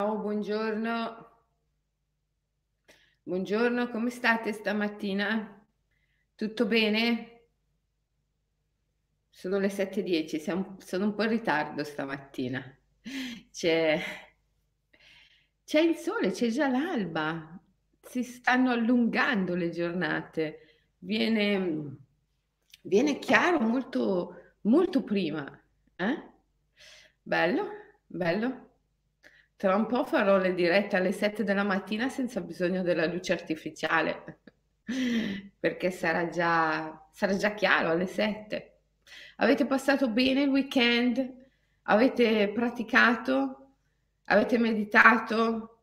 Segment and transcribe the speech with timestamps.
[0.00, 1.26] Ciao, buongiorno.
[3.22, 5.64] Buongiorno, come state stamattina?
[6.34, 7.42] Tutto bene?
[9.30, 12.62] Sono le 7.10, siamo- sono un po' in ritardo stamattina.
[13.50, 13.98] C'è
[15.64, 17.58] c'è il sole, c'è già l'alba,
[18.00, 20.60] si stanno allungando le giornate,
[20.98, 21.96] viene,
[22.82, 25.46] viene chiaro molto, molto prima.
[25.96, 26.22] eh?
[27.22, 27.68] Bello,
[28.06, 28.67] bello.
[29.58, 34.38] Tra un po' farò le dirette alle 7 della mattina senza bisogno della luce artificiale,
[35.58, 38.78] perché sarà già, sarà già chiaro alle 7.
[39.38, 41.34] Avete passato bene il weekend?
[41.82, 43.72] Avete praticato?
[44.26, 45.80] Avete meditato?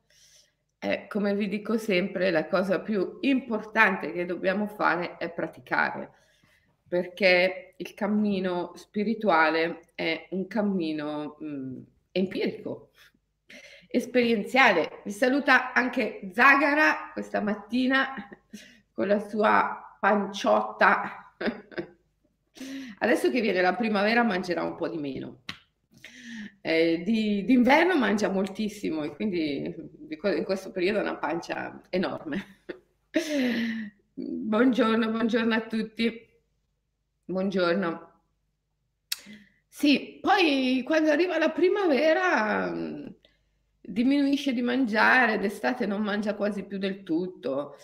[0.80, 6.12] Eh, come vi dico sempre, la cosa più importante che dobbiamo fare è praticare,
[6.88, 11.82] perché il cammino spirituale è un cammino mh,
[12.14, 12.92] empirico,
[13.88, 15.02] esperienziale.
[15.04, 18.14] Vi saluta anche Zagara questa mattina
[18.92, 21.36] con la sua panciotta.
[23.00, 25.42] Adesso che viene la primavera mangerà un po' di meno.
[26.62, 29.76] Eh, di, d'inverno mangia moltissimo e quindi
[30.10, 32.62] in questo periodo ha una pancia enorme.
[34.14, 36.28] buongiorno, buongiorno a tutti.
[37.26, 38.14] Buongiorno.
[39.68, 42.72] Sì, poi quando arriva la primavera
[43.96, 47.78] diminuisce di mangiare, d'estate non mangia quasi più del tutto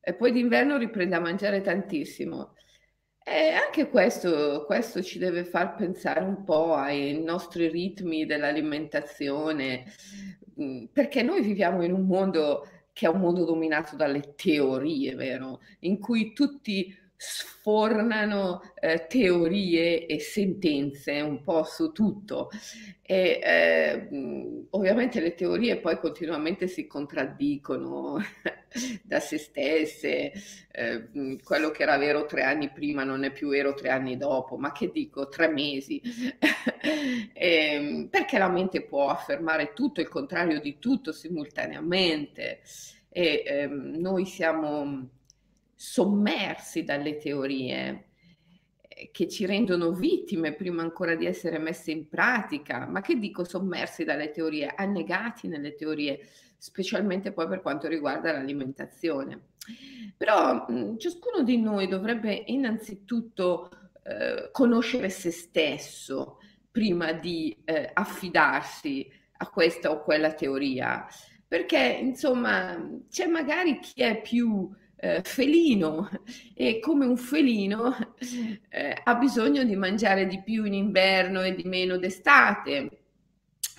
[0.00, 2.54] e poi d'inverno riprende a mangiare tantissimo.
[3.24, 9.84] E anche questo, questo ci deve far pensare un po' ai nostri ritmi dell'alimentazione,
[10.60, 15.60] mm, perché noi viviamo in un mondo che è un mondo dominato dalle teorie, vero?
[15.80, 16.92] In cui tutti
[17.24, 22.50] sfornano eh, teorie e sentenze un po' su tutto.
[23.00, 28.18] E eh, ovviamente le teorie poi continuamente si contraddicono
[29.02, 30.32] da se stesse,
[30.70, 31.08] eh,
[31.42, 34.72] quello che era vero tre anni prima non è più vero tre anni dopo, ma
[34.72, 40.78] che dico, tre mesi, e, ehm, perché la mente può affermare tutto, il contrario di
[40.78, 42.60] tutto simultaneamente?
[43.08, 45.08] E ehm, noi siamo
[45.84, 48.06] sommersi dalle teorie
[48.88, 53.44] eh, che ci rendono vittime prima ancora di essere messe in pratica, ma che dico
[53.44, 59.48] sommersi dalle teorie, annegati nelle teorie, specialmente poi per quanto riguarda l'alimentazione.
[60.16, 63.68] Però mh, ciascuno di noi dovrebbe innanzitutto
[64.04, 66.38] eh, conoscere se stesso
[66.70, 69.06] prima di eh, affidarsi
[69.36, 71.06] a questa o quella teoria,
[71.46, 72.74] perché insomma
[73.10, 76.08] c'è magari chi è più eh, felino
[76.54, 77.94] e come un felino
[78.68, 82.98] eh, ha bisogno di mangiare di più in inverno e di meno d'estate.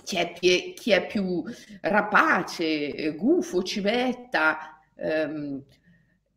[0.03, 1.44] C'è chi, chi è più
[1.81, 5.64] rapace, gufo, civetta ehm,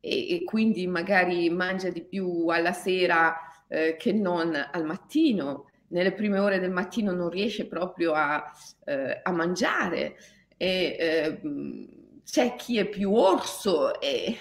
[0.01, 3.37] e, e, quindi magari mangia di più alla sera
[3.69, 5.71] eh, che non al mattino.
[5.89, 8.43] Nelle prime ore del mattino non riesce proprio a,
[8.85, 10.17] eh, a mangiare
[10.57, 11.98] e ehm,
[12.31, 14.37] c'è chi è più orso e,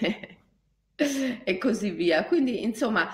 [1.43, 2.25] e così via.
[2.25, 3.09] Quindi, insomma,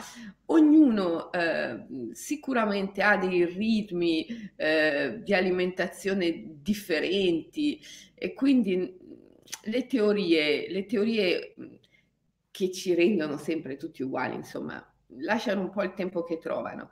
[0.48, 4.26] ognuno eh, sicuramente ha dei ritmi
[4.56, 7.80] eh, di alimentazione differenti
[8.16, 8.98] e quindi
[9.66, 11.56] le teorie, le teorie
[12.52, 14.84] che ci rendono sempre tutti uguali, insomma,
[15.20, 16.90] lasciano un po' il tempo che trovano.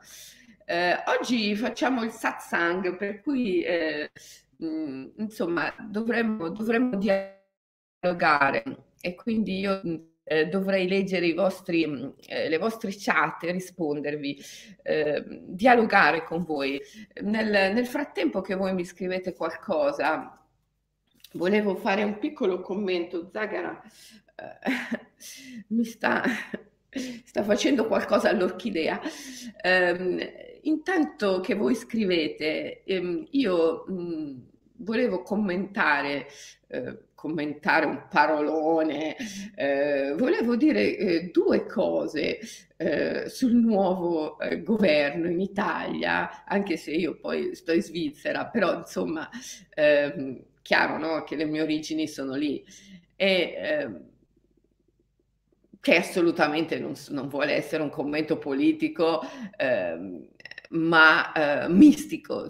[0.66, 4.12] Eh, oggi facciamo il satsang, per cui eh,
[4.58, 7.40] mh, insomma dovremmo, dovremmo dialogare
[9.00, 9.80] e quindi io
[10.24, 14.42] eh, dovrei leggere vostri, mm, eh, le vostre chat e rispondervi,
[14.82, 16.82] eh, dialogare con voi.
[17.22, 20.36] Nel, nel frattempo che voi mi scrivete qualcosa,
[21.34, 23.30] volevo fare un piccolo commento.
[23.32, 23.80] Zagara
[24.36, 24.98] eh,
[25.70, 26.24] mi sta,
[27.24, 29.00] sta, facendo qualcosa all'orchidea.
[29.62, 30.20] Ehm,
[30.64, 34.40] intanto che voi scrivete, ehm, io mh, mm,
[34.78, 36.28] volevo commentare
[36.68, 39.16] eh, commentare un parolone,
[39.54, 42.40] eh, volevo dire eh, due cose
[42.78, 48.76] eh, sul nuovo eh, governo in Italia, anche se io poi sto in Svizzera, però
[48.80, 49.30] insomma,
[49.76, 52.66] ehm, chiaro no, che le mie origini sono lì.
[53.16, 54.10] E, ehm,
[55.80, 59.22] che assolutamente non, non, vuole essere un commento politico,
[59.58, 60.28] ehm,
[60.70, 62.50] ma eh, mistico,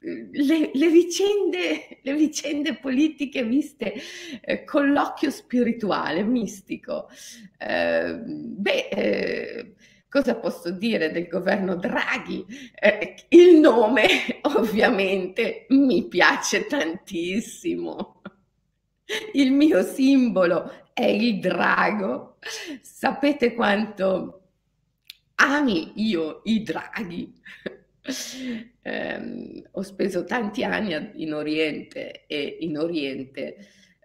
[0.00, 3.94] le, le, vicende, le vicende politiche viste
[4.40, 7.08] eh, con l'occhio spirituale, mistico.
[7.58, 9.72] Eh, beh, eh,
[10.10, 12.42] Cosa posso dire del governo Draghi?
[12.74, 14.06] Eh, il nome
[14.56, 18.22] ovviamente mi piace tantissimo.
[19.34, 22.38] Il mio simbolo è il drago.
[22.80, 24.40] Sapete quanto
[25.36, 27.34] ami io i draghi?
[28.82, 33.56] Eh, ho speso tanti anni in Oriente e in Oriente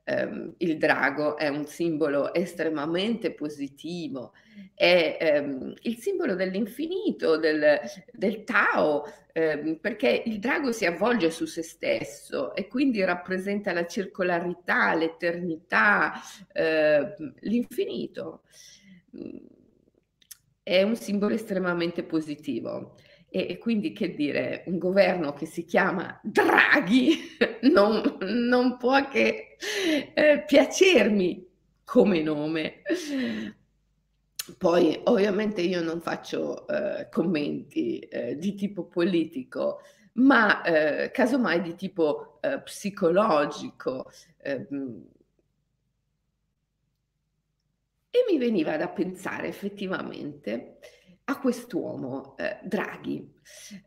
[0.04, 4.34] ehm, il drago è un simbolo estremamente positivo,
[4.74, 7.80] è ehm, il simbolo dell'infinito, del,
[8.12, 13.86] del Tao, ehm, perché il drago si avvolge su se stesso e quindi rappresenta la
[13.88, 16.14] circolarità, l'eternità,
[16.52, 18.42] eh, l'infinito.
[20.62, 22.96] È un simbolo estremamente positivo.
[23.36, 27.18] E, quindi che dire, un governo che si chiama Draghi
[27.74, 29.58] non, non può che
[30.14, 31.44] eh, piacermi
[31.84, 32.84] come nome.
[34.56, 39.80] Poi ovviamente io non faccio eh, commenti eh, di tipo politico,
[40.14, 44.12] ma eh, casomai di tipo eh, psicologico.
[44.44, 45.08] Ehm.
[48.12, 50.78] e mi veniva da pensare effettivamente
[51.26, 53.32] a quest'uomo, eh, Draghi,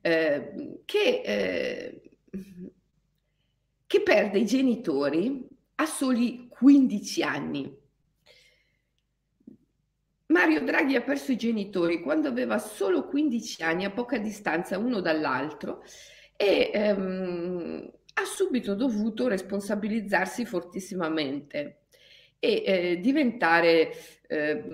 [0.00, 2.10] eh, che, eh,
[3.86, 5.46] che perde i genitori
[5.76, 7.84] a soli 15 anni.
[10.28, 15.00] Mario Draghi ha perso i genitori quando aveva solo 15 anni, a poca distanza uno
[15.00, 15.82] dall'altro,
[16.34, 21.82] e ehm, ha subito dovuto responsabilizzarsi fortissimamente
[22.38, 23.92] e eh, diventare
[24.26, 24.64] eh,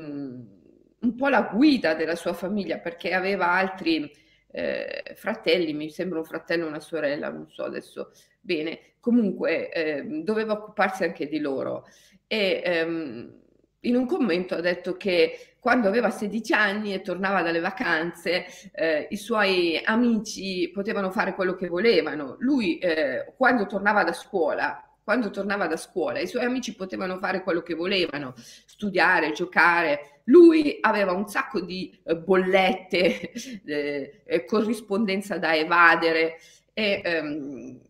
[1.03, 4.11] un po' la guida della sua famiglia perché aveva altri
[4.51, 10.03] eh, fratelli, mi sembra un fratello e una sorella, non so adesso bene, comunque eh,
[10.23, 11.87] doveva occuparsi anche di loro.
[12.27, 13.41] E ehm,
[13.81, 19.07] in un commento ha detto che quando aveva 16 anni e tornava dalle vacanze, eh,
[19.11, 22.37] i suoi amici potevano fare quello che volevano.
[22.41, 27.43] Lui, eh, quando tornava da scuola, quando tornava da scuola, i suoi amici potevano fare
[27.43, 30.21] quello che volevano, studiare, giocare.
[30.25, 33.33] Lui aveva un sacco di eh, bollette,
[33.65, 36.37] eh, corrispondenza da evadere
[36.73, 37.81] e, ehm,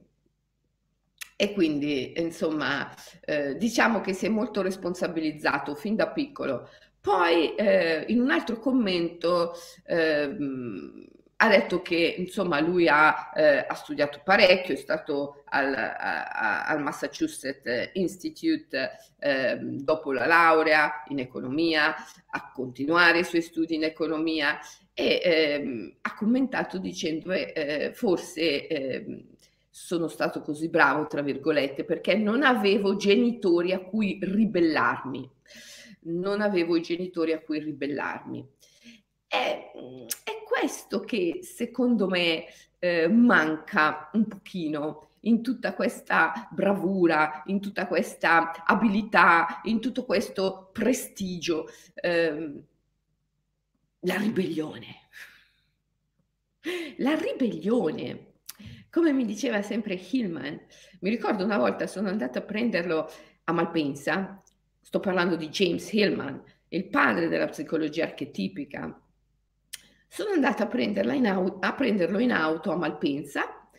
[1.36, 2.88] e quindi, insomma,
[3.24, 6.68] eh, diciamo che si è molto responsabilizzato fin da piccolo.
[7.00, 9.52] Poi, eh, in un altro commento,
[9.86, 11.04] ehm,
[11.42, 16.80] ha detto che insomma lui ha, eh, ha studiato parecchio, è stato al, a, al
[16.80, 21.96] Massachusetts Institute eh, dopo la laurea in economia,
[22.30, 24.60] a continuare i suoi studi in economia
[24.94, 29.24] e eh, ha commentato dicendo eh, forse ehm,
[29.68, 35.28] sono stato così bravo, tra virgolette, perché non avevo genitori a cui ribellarmi.
[36.04, 38.46] Non avevo i genitori a cui ribellarmi.
[39.32, 39.72] È,
[40.24, 42.44] è questo che secondo me
[42.78, 50.68] eh, manca un pochino in tutta questa bravura, in tutta questa abilità, in tutto questo
[50.70, 51.66] prestigio.
[51.94, 52.62] Eh,
[54.00, 54.86] la ribellione.
[56.98, 58.32] La ribellione.
[58.90, 60.60] Come mi diceva sempre Hillman,
[61.00, 63.10] mi ricordo una volta sono andata a prenderlo
[63.44, 64.42] a Malpensa,
[64.78, 69.02] sto parlando di James Hillman, il padre della psicologia archetipica,
[70.12, 73.70] sono andata a, in auto, a prenderlo in auto a Malpensa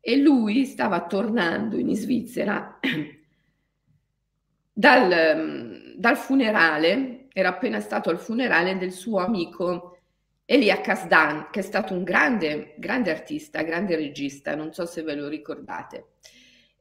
[0.00, 2.80] e lui stava tornando in Svizzera
[4.72, 9.98] dal, dal funerale, era appena stato al funerale del suo amico
[10.46, 15.14] Elia Kasdan, che è stato un grande, grande artista, grande regista, non so se ve
[15.14, 16.12] lo ricordate.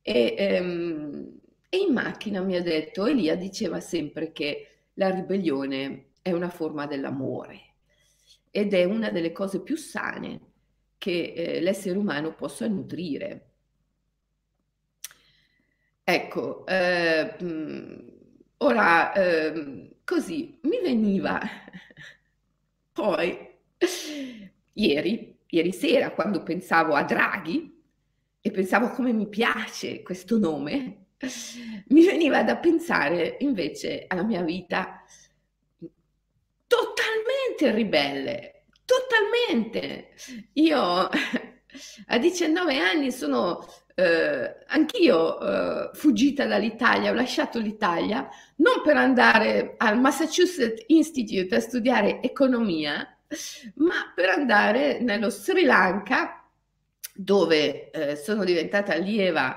[0.01, 6.31] E, ehm, e in macchina mi ha detto, Elia diceva sempre che la ribellione è
[6.31, 7.62] una forma dell'amore
[8.55, 10.39] ed è una delle cose più sane
[10.99, 13.49] che eh, l'essere umano possa nutrire.
[16.03, 17.35] Ecco, eh,
[18.57, 21.39] ora eh, così mi veniva
[22.93, 23.49] poi
[24.73, 27.81] ieri, ieri sera, quando pensavo a Draghi
[28.39, 31.05] e pensavo come mi piace questo nome,
[31.89, 35.03] mi veniva da pensare invece alla mia vita
[37.53, 40.09] totalmente ribelle, totalmente.
[40.53, 40.77] Io
[42.07, 49.75] a 19 anni sono eh, anch'io eh, fuggita dall'Italia, ho lasciato l'Italia non per andare
[49.77, 53.07] al Massachusetts Institute a studiare economia,
[53.75, 56.37] ma per andare nello Sri Lanka
[57.15, 59.55] dove eh, sono diventata allieva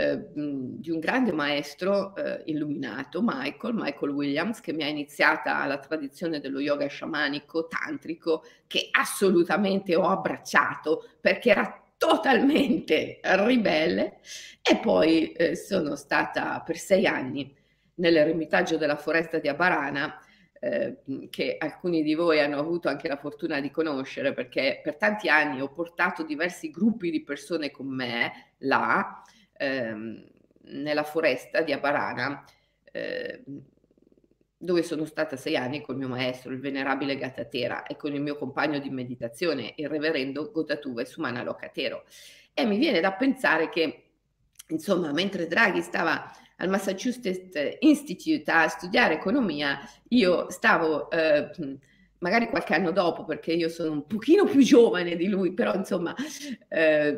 [0.00, 5.78] eh, di un grande maestro eh, illuminato, Michael, Michael Williams, che mi ha iniziata alla
[5.78, 14.20] tradizione dello yoga sciamanico, tantrico, che assolutamente ho abbracciato perché era totalmente ribelle.
[14.62, 17.54] E poi eh, sono stata per sei anni
[17.96, 20.18] nell'eremitaggio della foresta di Abarana
[20.62, 20.98] eh,
[21.30, 25.60] che alcuni di voi hanno avuto anche la fortuna di conoscere perché per tanti anni
[25.60, 29.22] ho portato diversi gruppi di persone con me là
[29.60, 30.24] ehm,
[30.62, 32.44] nella foresta di Abarana
[32.90, 33.44] eh,
[34.56, 38.20] dove sono stata sei anni con il mio maestro, il venerabile Gattatera, e con il
[38.20, 42.04] mio compagno di meditazione, il reverendo Gotatuve Sumana Locatero.
[42.52, 44.10] E mi viene da pensare che,
[44.68, 51.10] insomma, mentre Draghi stava al Massachusetts Institute a studiare economia, io stavo...
[51.10, 51.78] Eh,
[52.18, 56.14] magari qualche anno dopo, perché io sono un pochino più giovane di lui, però insomma,
[56.68, 57.16] eh,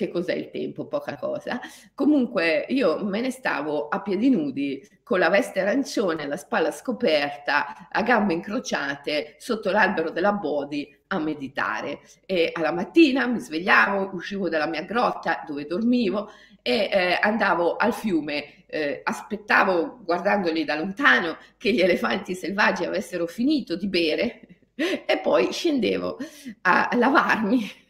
[0.00, 0.86] che cos'è il tempo?
[0.86, 1.60] Poca cosa.
[1.94, 7.88] Comunque io me ne stavo a piedi nudi con la veste arancione, la spalla scoperta,
[7.90, 14.48] a gambe incrociate sotto l'albero della Bodi a meditare e alla mattina mi svegliavo, uscivo
[14.48, 16.30] dalla mia grotta dove dormivo
[16.62, 23.26] e eh, andavo al fiume, eh, aspettavo guardandoli da lontano che gli elefanti selvaggi avessero
[23.26, 24.40] finito di bere
[25.04, 26.16] e poi scendevo
[26.62, 27.88] a lavarmi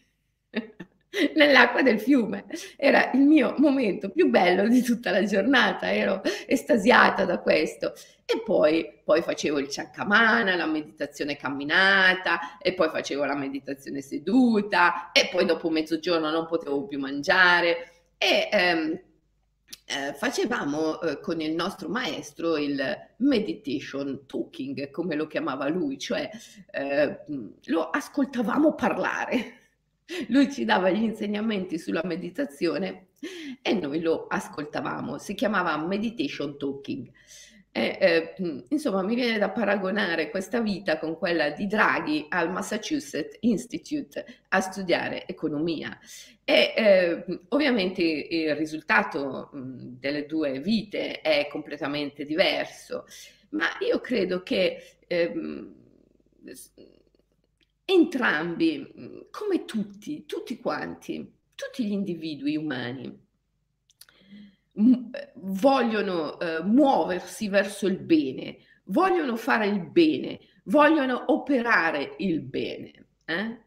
[1.35, 2.45] nell'acqua del fiume.
[2.77, 7.95] Era il mio momento più bello di tutta la giornata, ero estasiata da questo.
[8.25, 15.11] E poi, poi facevo il ciancamana, la meditazione camminata, e poi facevo la meditazione seduta,
[15.13, 17.91] e poi dopo mezzogiorno non potevo più mangiare.
[18.17, 19.01] E ehm,
[19.87, 22.81] eh, facevamo eh, con il nostro maestro il
[23.17, 26.31] meditation talking, come lo chiamava lui, cioè
[26.71, 27.21] eh,
[27.65, 29.60] lo ascoltavamo parlare
[30.29, 33.09] lui ci dava gli insegnamenti sulla meditazione
[33.63, 35.19] e noi lo ascoltavamo.
[35.19, 37.11] Si chiamava Meditation Talking.
[37.73, 43.37] E, eh, insomma, mi viene da paragonare questa vita con quella di Draghi al Massachusetts
[43.41, 45.97] Institute a studiare economia.
[46.43, 53.05] E eh, ovviamente il risultato delle due vite è completamente diverso,
[53.51, 55.33] ma io credo che eh,
[57.91, 63.29] entrambi, mm, come tutti, tutti quanti, tutti gli individui umani,
[65.35, 73.07] vogliono eh, muoversi verso il bene, vogliono fare il bene, vogliono operare il bene.
[73.25, 73.59] Eh?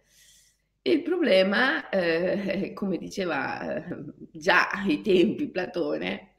[0.81, 6.35] Il problema, eh, come diceva eh, già ai tempi Platone,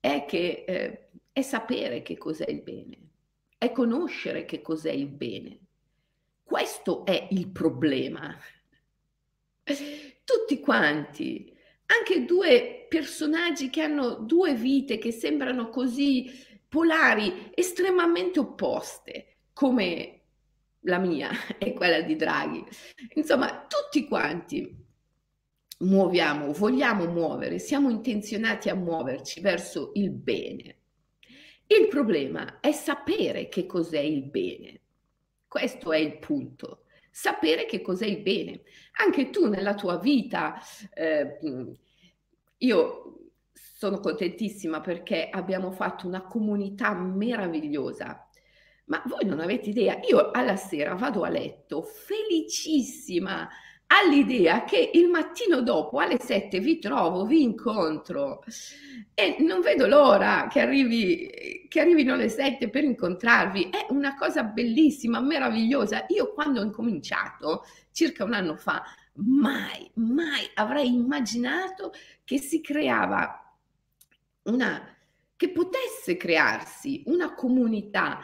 [0.00, 2.98] è che eh, è sapere che cos'è il bene,
[3.58, 5.58] è conoscere che cos'è il bene.
[6.50, 8.36] Questo è il problema.
[10.24, 16.28] Tutti quanti, anche due personaggi che hanno due vite che sembrano così
[16.66, 20.22] polari, estremamente opposte, come
[20.80, 22.66] la mia e quella di Draghi.
[23.14, 24.76] Insomma, tutti quanti
[25.78, 30.78] muoviamo, vogliamo muovere, siamo intenzionati a muoverci verso il bene.
[31.68, 34.79] Il problema è sapere che cos'è il bene.
[35.50, 36.84] Questo è il punto.
[37.10, 38.62] Sapere che cos'è il bene.
[39.04, 40.60] Anche tu nella tua vita,
[40.94, 41.38] eh,
[42.58, 48.30] io sono contentissima perché abbiamo fatto una comunità meravigliosa.
[48.84, 53.48] Ma voi non avete idea, io alla sera vado a letto felicissima
[53.92, 58.42] all'idea che il mattino dopo alle 7 vi trovo, vi incontro
[59.14, 63.70] e non vedo l'ora che, arrivi, che arrivino le 7 per incontrarvi.
[63.70, 66.04] È una cosa bellissima, meravigliosa.
[66.08, 68.82] Io quando ho incominciato, circa un anno fa,
[69.14, 71.92] mai, mai avrei immaginato
[72.24, 73.56] che si creava
[74.44, 74.96] una,
[75.34, 78.20] che potesse crearsi una comunità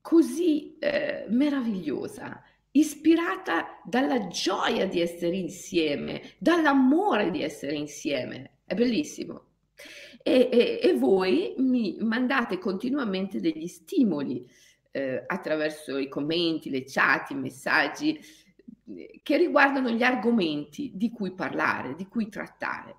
[0.00, 8.58] così eh, meravigliosa ispirata dalla gioia di essere insieme, dall'amore di essere insieme.
[8.64, 9.46] È bellissimo.
[10.22, 14.48] E, e, e voi mi mandate continuamente degli stimoli
[14.92, 18.20] eh, attraverso i commenti, le chat, i messaggi
[19.22, 22.96] che riguardano gli argomenti di cui parlare, di cui trattare.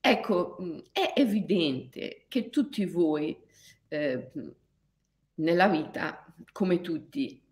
[0.00, 0.56] Ecco,
[0.92, 3.36] è evidente che tutti voi
[3.88, 4.30] eh,
[5.34, 7.42] nella vita, come tutti,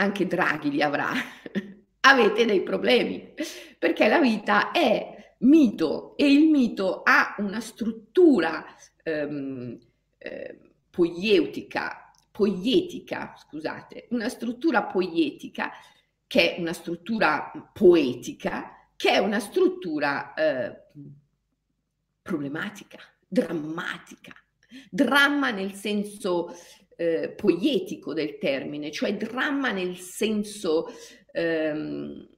[0.00, 1.12] anche Draghi li avrà,
[2.00, 3.34] avete dei problemi,
[3.78, 8.64] perché la vita è mito e il mito ha una struttura
[9.02, 9.78] ehm,
[10.18, 15.70] eh, poietica, poietica, scusate, una struttura poietica
[16.26, 20.82] che è una struttura poetica, che è una struttura eh,
[22.22, 24.32] problematica, drammatica.
[24.88, 26.54] Dramma nel senso
[27.00, 30.88] eh, poetico del termine, cioè dramma nel senso
[31.32, 32.28] ehm,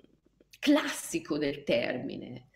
[0.61, 2.47] classico del termine.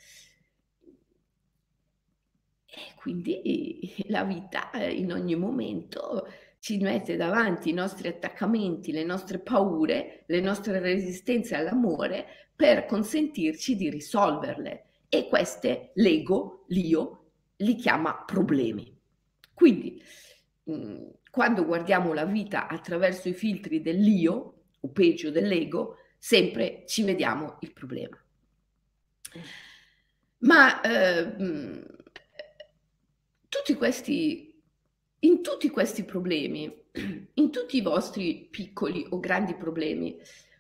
[2.65, 6.29] E quindi la vita eh, in ogni momento
[6.61, 13.75] ci mette davanti i nostri attaccamenti, le nostre paure, le nostre resistenze all'amore per consentirci
[13.75, 14.85] di risolverle.
[15.09, 18.97] E queste l'ego, l'io, li chiama problemi.
[19.53, 20.01] Quindi,
[20.71, 27.59] mm, quando guardiamo la vita attraverso i filtri dell'io, o peggio dell'ego, sempre ci vediamo
[27.61, 28.19] il problema.
[30.39, 31.85] Ma eh,
[33.49, 34.59] tutti questi,
[35.19, 36.75] in tutti questi problemi,
[37.35, 40.19] in tutti i vostri piccoli o grandi problemi,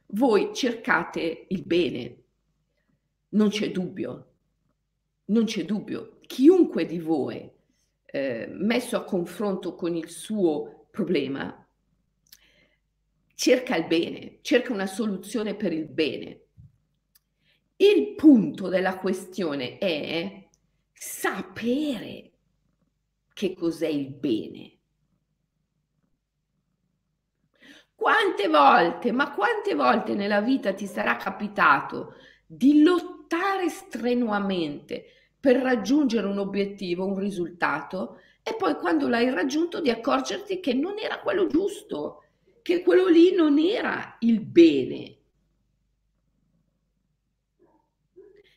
[0.08, 2.16] voi cercate il bene,
[3.30, 4.32] non c'è dubbio,
[5.24, 6.18] non c'è dubbio.
[6.26, 7.50] Chiunque di voi
[8.06, 11.66] eh, messo a confronto con il suo problema
[13.36, 16.40] cerca il bene, cerca una soluzione per il bene.
[17.76, 20.48] Il punto della questione è
[20.92, 22.32] sapere
[23.34, 24.72] che cos'è il bene.
[27.94, 32.14] Quante volte, ma quante volte nella vita ti sarà capitato
[32.46, 35.15] di lottare strenuamente
[35.46, 40.98] per raggiungere un obiettivo, un risultato, e poi quando l'hai raggiunto di accorgerti che non
[40.98, 42.24] era quello giusto,
[42.62, 45.16] che quello lì non era il bene.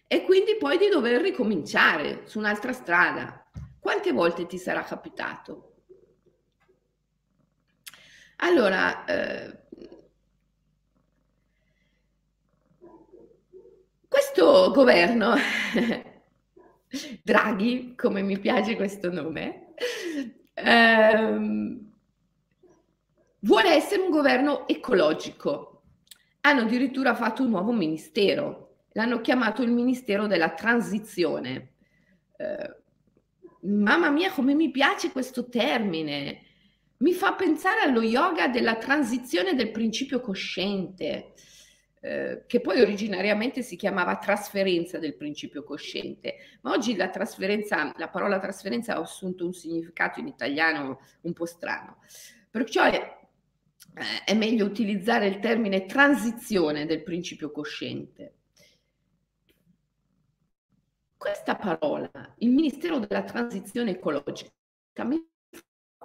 [0.07, 3.47] E quindi poi di dover ricominciare su un'altra strada.
[3.79, 5.75] Quante volte ti sarà capitato?
[8.37, 9.59] Allora, eh,
[14.07, 15.35] questo governo,
[17.23, 19.73] Draghi, come mi piace questo nome,
[20.55, 21.91] ehm,
[23.41, 25.83] vuole essere un governo ecologico.
[26.41, 31.73] Hanno addirittura fatto un nuovo ministero, l'hanno chiamato il Ministero della Transizione.
[32.37, 32.75] Eh,
[33.61, 36.45] mamma mia, come mi piace questo termine!
[36.97, 41.33] Mi fa pensare allo yoga della transizione del principio cosciente,
[42.01, 48.07] eh, che poi originariamente si chiamava trasferenza del principio cosciente, ma oggi la trasferenza, la
[48.07, 51.97] parola trasferenza ha assunto un significato in italiano un po' strano.
[52.49, 58.33] Perciò è, eh, è meglio utilizzare il termine transizione del principio cosciente.
[61.17, 64.49] Questa parola, il Ministero della Transizione Ecologica,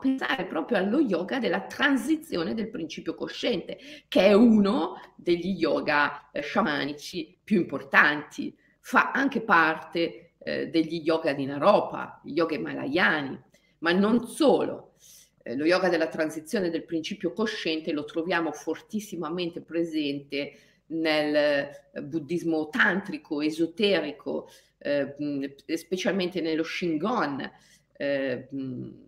[0.01, 3.79] pensare proprio allo yoga della transizione del principio cosciente,
[4.09, 11.33] che è uno degli yoga eh, sciamanici più importanti, fa anche parte eh, degli yoga
[11.33, 13.41] di Naropa, gli yoga himalayani,
[13.79, 14.95] ma non solo.
[15.43, 20.53] Eh, lo yoga della transizione del principio cosciente lo troviamo fortissimamente presente
[20.87, 27.51] nel eh, buddismo tantrico, esoterico, eh, specialmente nello Shingon
[27.97, 28.49] eh,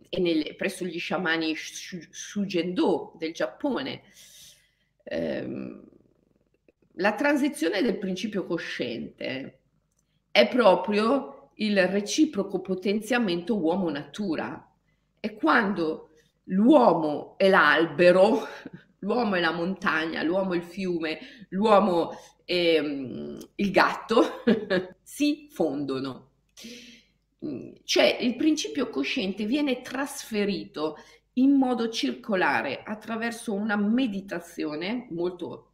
[0.08, 4.02] e nel, presso gli sciamani Shujendo del Giappone.
[5.02, 5.80] Eh,
[6.98, 9.60] la transizione del principio cosciente
[10.30, 14.70] è proprio il reciproco potenziamento uomo-natura.
[15.18, 16.10] È quando
[16.44, 18.46] l'uomo è l'albero,
[19.00, 21.18] l'uomo è la montagna, l'uomo è il fiume,
[21.50, 22.12] l'uomo
[22.44, 24.42] è um, il gatto,
[25.02, 26.30] si fondono.
[27.84, 30.96] Cioè il principio cosciente viene trasferito
[31.34, 35.72] in modo circolare attraverso una meditazione molto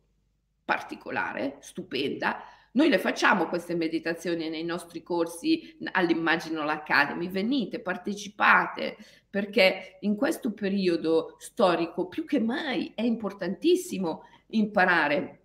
[0.65, 2.43] particolare, stupenda,
[2.75, 8.97] noi le facciamo queste meditazioni nei nostri corsi all'Imaginal Academy, venite, partecipate,
[9.29, 15.41] perché in questo periodo storico più che mai è importantissimo imparare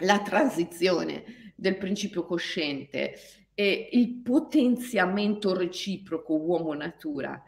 [0.00, 3.14] la transizione del principio cosciente
[3.60, 7.42] e il potenziamento reciproco uomo-natura.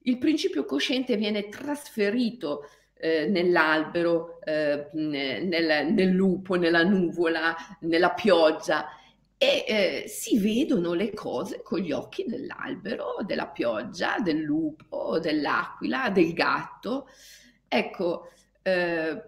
[0.00, 8.86] Il principio cosciente viene trasferito eh, nell'albero, eh, nel, nel, lupo, nella nuvola, nella pioggia
[9.38, 16.10] e eh, si vedono le cose con gli occhi dell'albero, della pioggia, del lupo, dell'aquila,
[16.10, 17.08] del gatto.
[17.66, 19.24] Ecco, eh,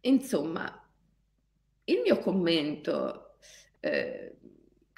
[0.00, 0.88] insomma,
[1.84, 3.34] il mio commento,
[3.80, 4.37] eh,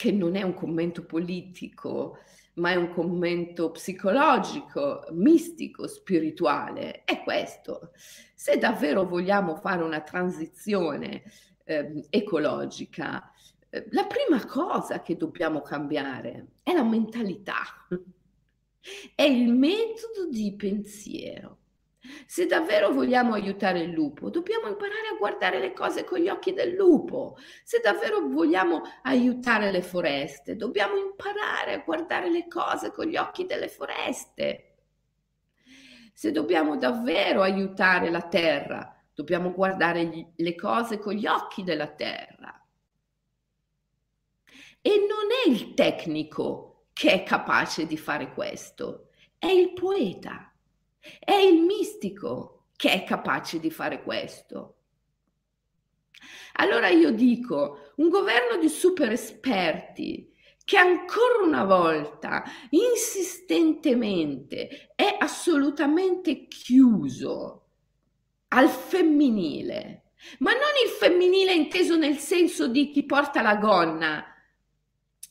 [0.00, 2.20] che non è un commento politico,
[2.54, 7.92] ma è un commento psicologico, mistico, spirituale, è questo.
[8.34, 11.22] Se davvero vogliamo fare una transizione
[11.64, 13.30] eh, ecologica,
[13.90, 17.58] la prima cosa che dobbiamo cambiare è la mentalità,
[19.14, 21.58] è il metodo di pensiero.
[22.26, 26.54] Se davvero vogliamo aiutare il lupo, dobbiamo imparare a guardare le cose con gli occhi
[26.54, 27.36] del lupo.
[27.62, 33.44] Se davvero vogliamo aiutare le foreste, dobbiamo imparare a guardare le cose con gli occhi
[33.44, 34.76] delle foreste.
[36.14, 41.88] Se dobbiamo davvero aiutare la terra, dobbiamo guardare gli, le cose con gli occhi della
[41.88, 42.66] terra.
[44.80, 50.49] E non è il tecnico che è capace di fare questo, è il poeta
[51.18, 54.76] è il mistico che è capace di fare questo.
[56.54, 60.34] Allora io dico, un governo di super esperti
[60.64, 67.66] che ancora una volta insistentemente è assolutamente chiuso
[68.48, 74.24] al femminile, ma non il femminile inteso nel senso di chi porta la gonna,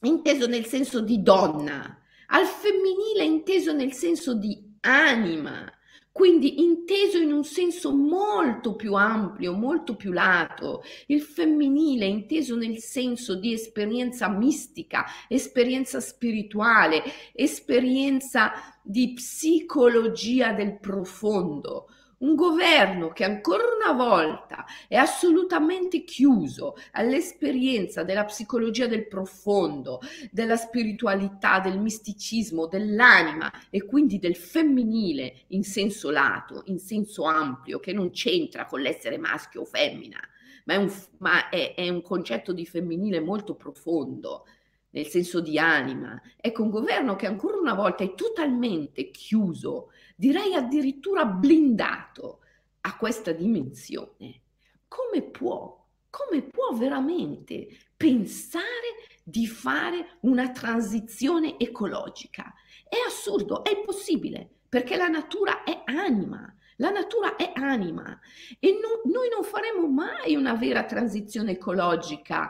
[0.01, 5.71] inteso nel senso di donna, al femminile inteso nel senso di anima,
[6.11, 12.79] quindi inteso in un senso molto più ampio, molto più lato, il femminile inteso nel
[12.79, 18.51] senso di esperienza mistica, esperienza spirituale, esperienza
[18.83, 21.87] di psicologia del profondo,
[22.19, 29.99] un governo che ancora una volta è assolutamente chiuso all'esperienza della psicologia del profondo,
[30.31, 37.79] della spiritualità, del misticismo, dell'anima e quindi del femminile in senso lato, in senso ampio,
[37.79, 40.19] che non c'entra con l'essere maschio o femmina,
[40.65, 44.45] ma è un, ma è, è un concetto di femminile molto profondo
[44.91, 46.19] nel senso di anima.
[46.35, 52.41] Ecco, un governo che ancora una volta è totalmente chiuso direi addirittura blindato
[52.81, 54.41] a questa dimensione,
[54.89, 62.53] come può, come può veramente pensare di fare una transizione ecologica?
[62.83, 66.53] È assurdo, è impossibile, perché la natura è anima.
[66.77, 68.19] La natura è anima
[68.57, 72.49] e no, noi non faremo mai una vera transizione ecologica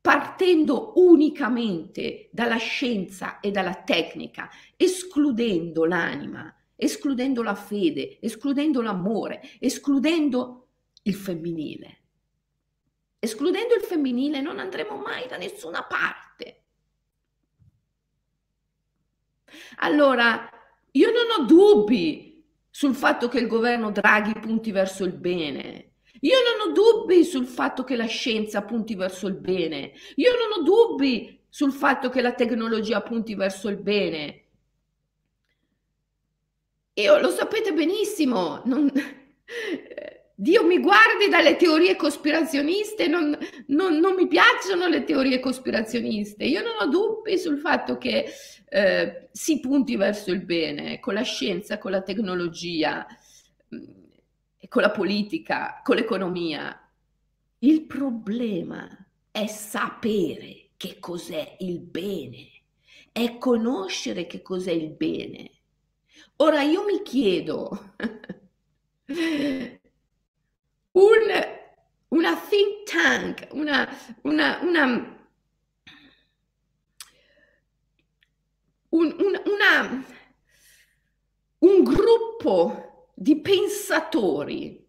[0.00, 10.68] partendo unicamente dalla scienza e dalla tecnica, escludendo l'anima escludendo la fede, escludendo l'amore, escludendo
[11.02, 12.02] il femminile.
[13.18, 16.62] Escludendo il femminile non andremo mai da nessuna parte.
[19.78, 20.48] Allora,
[20.92, 25.94] io non ho dubbi sul fatto che il governo Draghi punti verso il bene.
[26.20, 29.94] Io non ho dubbi sul fatto che la scienza punti verso il bene.
[30.14, 34.47] Io non ho dubbi sul fatto che la tecnologia punti verso il bene.
[36.98, 38.90] Io lo sapete benissimo, non,
[40.34, 46.44] Dio mi guardi dalle teorie cospirazioniste, non, non, non, mi piacciono le teorie cospirazioniste.
[46.44, 48.26] Io non ho dubbi sul fatto che
[48.68, 53.06] eh, si punti verso il bene con la scienza, con la tecnologia,
[53.74, 53.84] mm,
[54.68, 56.88] con la politica, con l'economia.
[57.60, 58.88] Il problema
[59.30, 62.48] è sapere che cos'è il bene,
[63.12, 65.57] è conoscere che cos'è il bene
[66.40, 67.94] Ora io mi chiedo,
[70.92, 71.30] un,
[72.08, 73.88] una think tank, una,
[74.22, 74.84] una, una,
[78.90, 80.04] un, una,
[81.58, 84.86] un gruppo di pensatori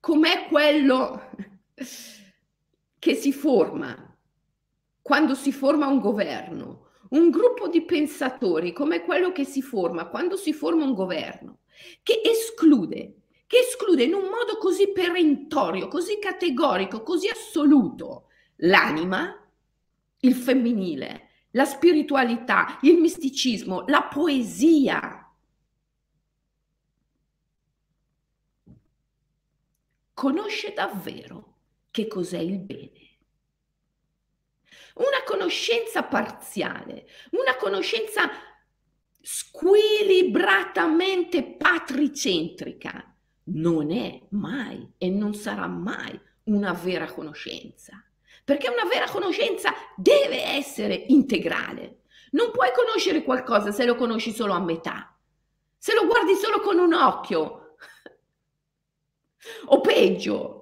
[0.00, 1.30] com'è quello
[2.98, 4.18] che si forma
[5.00, 10.36] quando si forma un governo un gruppo di pensatori come quello che si forma quando
[10.36, 11.60] si forma un governo,
[12.02, 19.36] che esclude, che esclude in un modo così perentorio, così categorico, così assoluto l'anima,
[20.20, 25.18] il femminile, la spiritualità, il misticismo, la poesia.
[30.14, 31.56] Conosce davvero
[31.90, 33.11] che cos'è il bene
[34.94, 38.28] una conoscenza parziale, una conoscenza
[39.20, 43.06] squilibratamente patricentrica
[43.44, 48.04] non è mai e non sarà mai una vera conoscenza,
[48.44, 52.00] perché una vera conoscenza deve essere integrale.
[52.32, 55.16] Non puoi conoscere qualcosa se lo conosci solo a metà,
[55.76, 57.76] se lo guardi solo con un occhio,
[59.66, 60.61] o peggio,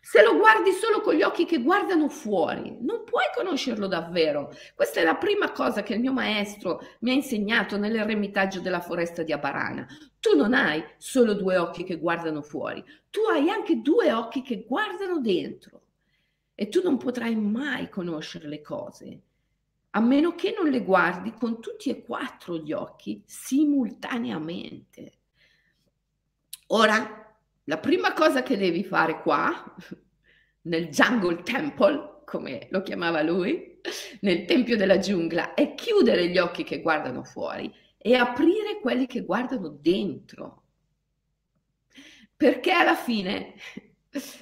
[0.00, 4.50] se lo guardi solo con gli occhi che guardano fuori, non puoi conoscerlo davvero.
[4.74, 9.22] Questa è la prima cosa che il mio maestro mi ha insegnato nell'eremitaggio della foresta
[9.22, 9.86] di Abarana.
[10.18, 14.64] Tu non hai solo due occhi che guardano fuori, tu hai anche due occhi che
[14.66, 15.82] guardano dentro.
[16.54, 19.22] e tu non potrai mai conoscere le cose
[19.92, 25.12] a meno che non le guardi con tutti e quattro gli occhi simultaneamente.
[26.68, 27.29] Ora,
[27.64, 29.74] la prima cosa che devi fare qua,
[30.62, 33.80] nel Jungle Temple, come lo chiamava lui,
[34.20, 39.22] nel Tempio della giungla, è chiudere gli occhi che guardano fuori e aprire quelli che
[39.22, 40.64] guardano dentro.
[42.36, 43.54] Perché alla fine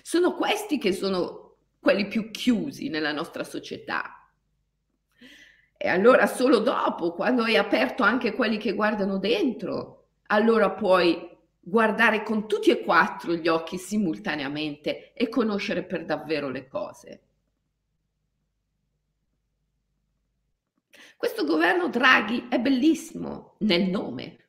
[0.02, 4.18] sono questi che sono quelli più chiusi nella nostra società
[5.80, 11.37] e allora solo dopo, quando hai aperto anche quelli che guardano dentro, allora puoi
[11.68, 17.22] guardare con tutti e quattro gli occhi simultaneamente e conoscere per davvero le cose.
[21.16, 24.48] Questo governo Draghi è bellissimo nel nome,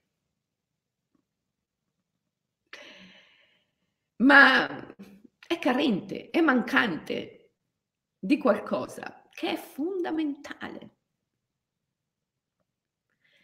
[4.17, 4.95] ma
[5.47, 7.51] è carente, è mancante
[8.17, 10.97] di qualcosa che è fondamentale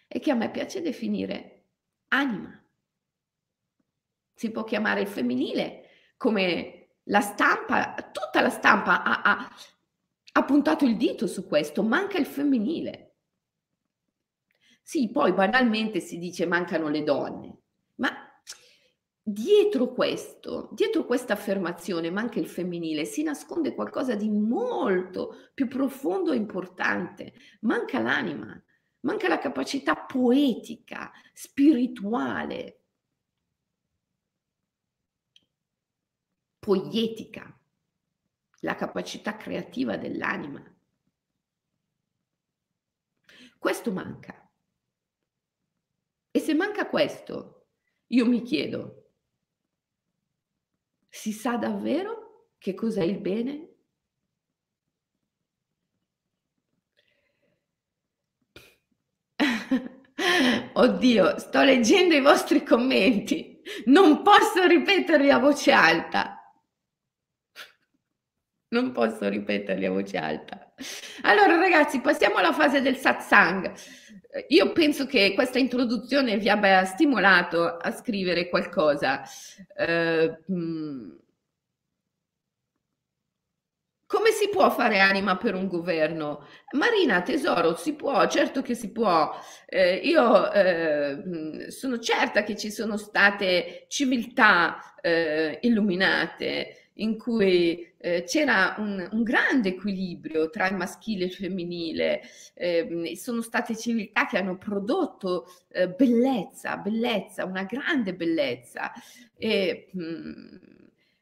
[0.08, 1.66] e che a me piace definire
[2.10, 2.65] anima.
[4.36, 9.56] Si può chiamare il femminile come la stampa, tutta la stampa ha, ha,
[10.34, 13.16] ha puntato il dito su questo, manca il femminile.
[14.82, 17.58] Sì, poi banalmente si dice mancano le donne,
[17.96, 18.12] ma
[19.20, 26.34] dietro questo, dietro questa affermazione manca il femminile, si nasconde qualcosa di molto più profondo
[26.34, 28.64] e importante, manca l'anima,
[29.00, 32.82] manca la capacità poetica, spirituale,
[36.66, 37.56] poietica,
[38.62, 40.64] la capacità creativa dell'anima.
[43.60, 44.52] Questo manca.
[46.32, 47.68] E se manca questo,
[48.08, 49.12] io mi chiedo,
[51.08, 53.76] si sa davvero che cos'è il bene
[60.74, 63.62] Oddio, sto leggendo i vostri commenti.
[63.86, 66.35] Non posso ripeterli a voce alta.
[68.76, 70.74] Non posso ripeterli a voce alta.
[71.22, 73.72] Allora, ragazzi, passiamo alla fase del satsang.
[74.50, 79.22] Io penso che questa introduzione vi abbia stimolato a scrivere qualcosa.
[79.78, 81.24] Uh,
[84.06, 86.46] come si può fare anima per un governo?
[86.72, 89.32] Marina, tesoro, si può, certo che si può.
[89.66, 98.24] Eh, io eh, sono certa che ci sono state civiltà eh, illuminate in cui eh,
[98.24, 102.22] c'era un, un, grande equilibrio tra il maschile e il femminile,
[102.54, 108.92] ehm, sono state civiltà che hanno prodotto eh, bellezza, bellezza, una grande bellezza.
[109.38, 110.46] E, mh, mm,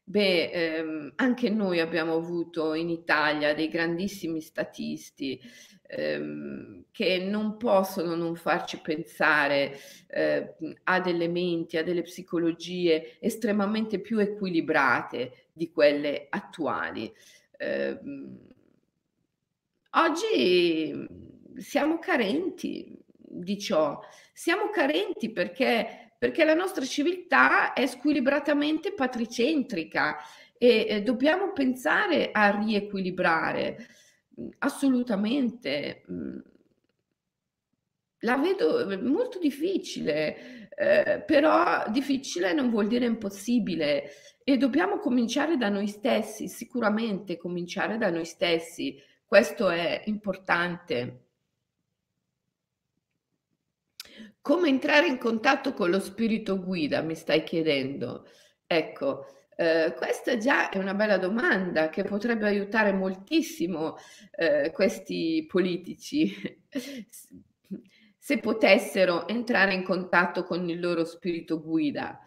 [0.05, 5.39] Beh, ehm, anche noi abbiamo avuto in Italia dei grandissimi statisti
[5.87, 9.77] ehm, che non possono non farci pensare
[10.09, 17.11] eh, a delle menti, a delle psicologie estremamente più equilibrate di quelle attuali.
[17.57, 17.97] Eh,
[19.91, 21.07] oggi
[21.57, 22.97] siamo carenti
[23.35, 23.99] di ciò,
[24.33, 30.19] siamo carenti perché perché la nostra civiltà è squilibratamente patricentrica
[30.57, 33.85] e eh, dobbiamo pensare a riequilibrare
[34.39, 36.05] mm, assolutamente.
[36.09, 36.39] Mm.
[38.19, 44.09] La vedo eh, molto difficile, eh, però difficile non vuol dire impossibile
[44.45, 51.32] e dobbiamo cominciare da noi stessi, sicuramente cominciare da noi stessi, questo è importante.
[54.41, 58.25] Come entrare in contatto con lo spirito guida, mi stai chiedendo?
[58.65, 63.95] Ecco, eh, questa già è una bella domanda che potrebbe aiutare moltissimo
[64.35, 66.33] eh, questi politici
[68.17, 72.19] se potessero entrare in contatto con il loro spirito guida.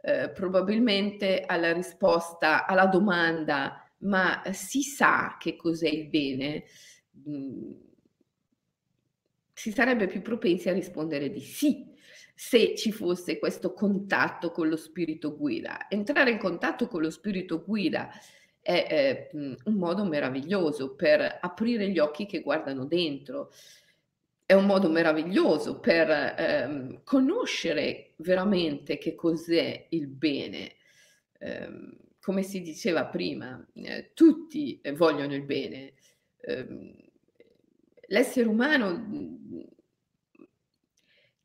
[0.00, 6.64] Eh, probabilmente alla risposta alla domanda ma si sa che cos'è il bene?
[7.24, 7.72] Mh, mm,
[9.58, 11.92] si sarebbe più propensi a rispondere di sì
[12.32, 15.88] se ci fosse questo contatto con lo spirito guida.
[15.88, 18.08] Entrare in contatto con lo spirito guida
[18.60, 23.50] è, è un modo meraviglioso per aprire gli occhi che guardano dentro,
[24.46, 30.74] è un modo meraviglioso per ehm, conoscere veramente che cos'è il bene.
[31.36, 35.94] Eh, come si diceva prima, eh, tutti vogliono il bene.
[38.08, 39.64] L'essere umano mhmm,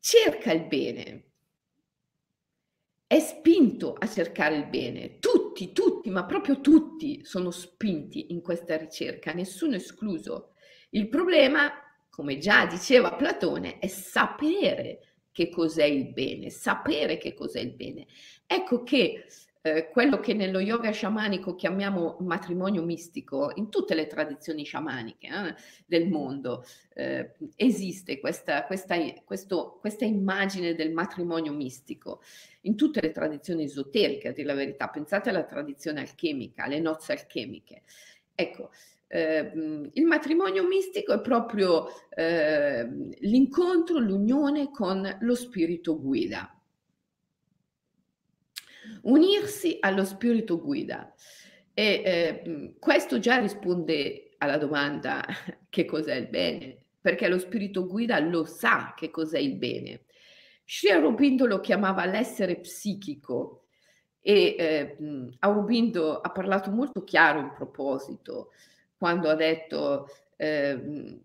[0.00, 1.24] cerca il bene,
[3.06, 5.18] è spinto a cercare il bene.
[5.18, 10.54] Tutti, tutti, ma proprio tutti sono spinti in questa ricerca, nessuno escluso.
[10.90, 11.70] Il problema,
[12.10, 18.06] come già diceva Platone, è sapere che cos'è il bene, sapere che cos'è il bene.
[18.46, 19.26] Ecco che
[19.66, 25.54] eh, quello che nello yoga sciamanico chiamiamo matrimonio mistico, in tutte le tradizioni sciamaniche eh,
[25.86, 32.20] del mondo eh, esiste questa, questa, questo, questa immagine del matrimonio mistico.
[32.62, 37.12] In tutte le tradizioni esoteriche, a dire la verità, pensate alla tradizione alchemica, alle nozze
[37.12, 37.84] alchemiche.
[38.34, 38.70] Ecco,
[39.06, 39.50] eh,
[39.94, 42.86] il matrimonio mistico è proprio eh,
[43.20, 46.54] l'incontro, l'unione con lo spirito guida
[49.02, 51.12] unirsi allo spirito guida.
[51.72, 55.24] E eh, questo già risponde alla domanda
[55.68, 60.02] che cos'è il bene, perché lo spirito guida lo sa che cos'è il bene.
[60.66, 63.66] Sri Aurobindo lo chiamava l'essere psichico
[64.20, 64.96] e eh,
[65.40, 68.50] Aurobindo ha parlato molto chiaro in proposito
[68.96, 71.20] quando ha detto eh,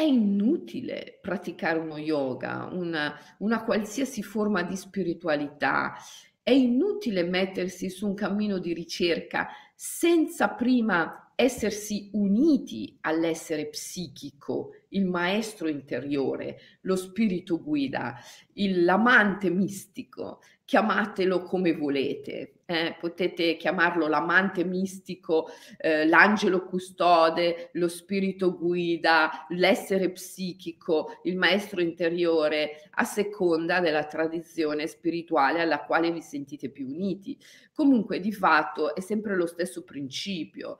[0.00, 5.94] è inutile praticare uno yoga, una, una qualsiasi forma di spiritualità,
[6.42, 15.06] è inutile mettersi su un cammino di ricerca senza prima essersi uniti all'essere psichico, il
[15.06, 18.18] maestro interiore, lo spirito guida,
[18.54, 22.60] l'amante mistico, chiamatelo come volete.
[22.64, 31.80] Eh, potete chiamarlo l'amante mistico, eh, l'angelo custode, lo spirito guida, l'essere psichico, il maestro
[31.80, 37.36] interiore, a seconda della tradizione spirituale alla quale vi sentite più uniti.
[37.74, 40.78] Comunque, di fatto, è sempre lo stesso principio.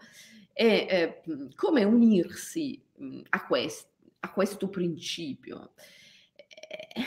[0.52, 1.20] E eh,
[1.56, 2.80] come unirsi
[3.30, 3.88] a, quest-
[4.20, 5.72] a questo principio?
[6.46, 7.02] Eh,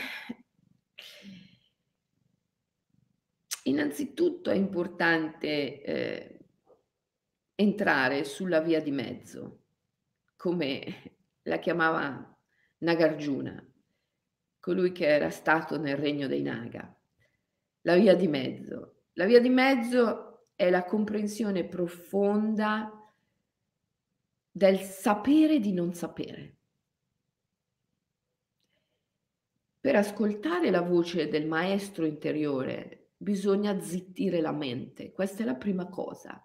[3.66, 6.38] Innanzitutto è importante eh,
[7.54, 9.62] entrare sulla via di mezzo,
[10.36, 12.36] come la chiamava
[12.78, 13.66] Nagarjuna,
[14.60, 16.94] colui che era stato nel regno dei Naga.
[17.82, 19.04] La via di mezzo.
[19.14, 22.90] La via di mezzo è la comprensione profonda
[24.50, 26.56] del sapere di non sapere.
[29.80, 35.88] Per ascoltare la voce del maestro interiore, bisogna zittire la mente, questa è la prima
[35.88, 36.40] cosa,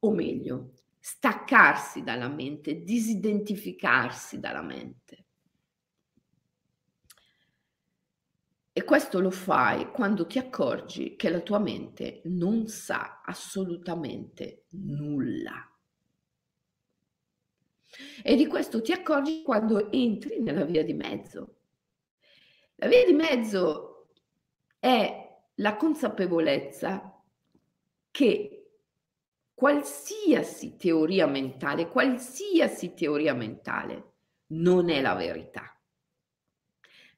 [0.00, 5.24] o meglio, staccarsi dalla mente, disidentificarsi dalla mente.
[8.76, 15.70] E questo lo fai quando ti accorgi che la tua mente non sa assolutamente nulla.
[18.22, 21.58] E di questo ti accorgi quando entri nella via di mezzo.
[22.76, 24.08] La via di mezzo
[24.80, 25.23] è
[25.56, 27.22] la consapevolezza
[28.10, 28.70] che
[29.54, 34.12] qualsiasi teoria mentale, qualsiasi teoria mentale
[34.48, 35.78] non è la verità.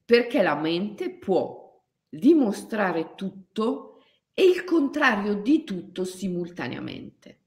[0.05, 7.39] Perché la mente può dimostrare tutto e il contrario di tutto simultaneamente.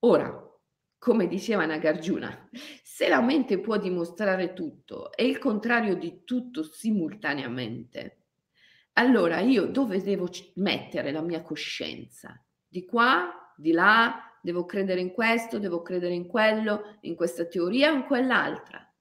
[0.00, 0.50] Ora,
[0.98, 2.48] come diceva Nagarjuna,
[2.82, 8.19] se la mente può dimostrare tutto e il contrario di tutto simultaneamente,
[8.94, 12.42] allora io dove devo mettere la mia coscienza?
[12.66, 17.92] Di qua, di là, devo credere in questo, devo credere in quello, in questa teoria
[17.92, 18.92] o in quell'altra.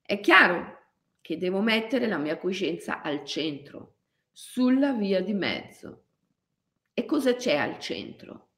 [0.00, 0.82] È chiaro
[1.20, 3.96] che devo mettere la mia coscienza al centro,
[4.30, 6.02] sulla via di mezzo.
[6.92, 8.50] E cosa c'è al centro?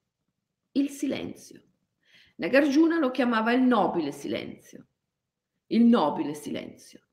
[0.72, 1.62] Il silenzio.
[2.36, 4.86] Nagarjuna lo chiamava il nobile silenzio.
[5.68, 7.05] Il nobile silenzio.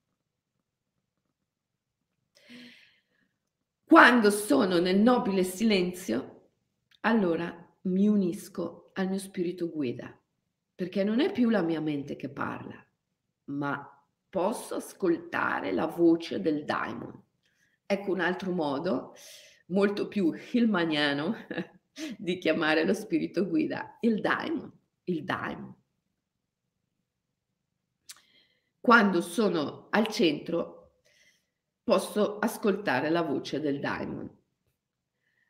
[3.86, 6.50] Quando sono nel nobile silenzio,
[7.02, 10.18] allora mi unisco al mio spirito guida,
[10.74, 12.84] perché non è più la mia mente che parla,
[13.46, 13.88] ma
[14.30, 17.22] posso ascoltare la voce del daimon.
[17.86, 19.14] Ecco un altro modo
[19.68, 21.36] molto più hilmaniano
[22.18, 24.72] di chiamare lo spirito guida, il daimon,
[25.04, 25.76] il daimon.
[28.80, 30.83] Quando sono al centro
[31.84, 34.30] posso ascoltare la voce del daimon.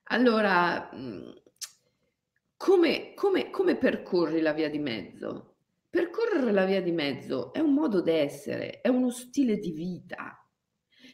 [0.05, 1.31] Allora, mm,
[2.57, 5.55] come, come, come percorri la via di mezzo?
[5.89, 10.37] Percorrere la via di mezzo è un modo d'essere, è uno stile di vita.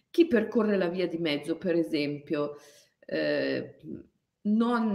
[0.10, 2.56] Chi percorre la via di mezzo, per esempio,
[3.00, 3.78] eh,
[4.43, 4.93] non,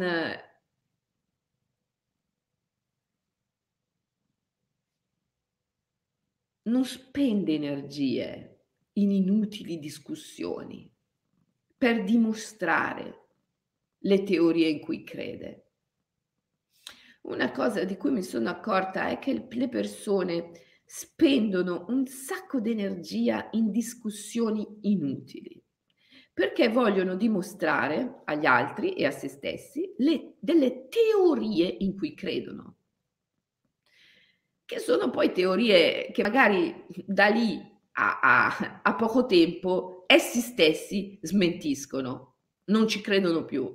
[6.62, 8.53] non spende energie
[8.95, 10.90] in inutili discussioni
[11.76, 13.28] per dimostrare
[13.99, 15.61] le teorie in cui crede.
[17.22, 20.51] Una cosa di cui mi sono accorta è che le persone
[20.84, 25.62] spendono un sacco di energia in discussioni inutili
[26.34, 32.78] perché vogliono dimostrare agli altri e a se stessi le, delle teorie in cui credono,
[34.64, 41.18] che sono poi teorie che magari da lì a, a, a poco tempo essi stessi
[41.22, 42.36] smentiscono,
[42.66, 43.74] non ci credono più.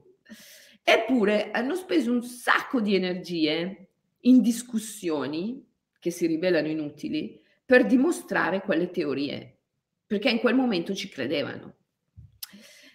[0.84, 3.90] Eppure hanno speso un sacco di energie
[4.22, 5.66] in discussioni
[6.00, 9.60] che si rivelano inutili per dimostrare quelle teorie,
[10.06, 11.76] perché in quel momento ci credevano.